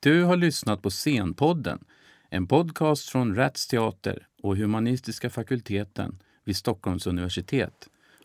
Du 0.00 0.24
har 0.24 0.36
lyssnat 0.36 0.82
på 0.82 0.90
Scenpodden, 0.90 1.84
en 2.28 2.46
podcast 2.46 3.08
från 3.08 3.36
Rats 3.36 3.66
Teater 3.66 4.26
och 4.42 4.56
Humanistiska 4.56 5.30
fakulteten 5.30 6.22
vid 6.44 6.56
Stockholms 6.56 7.06
universitet. 7.06 7.88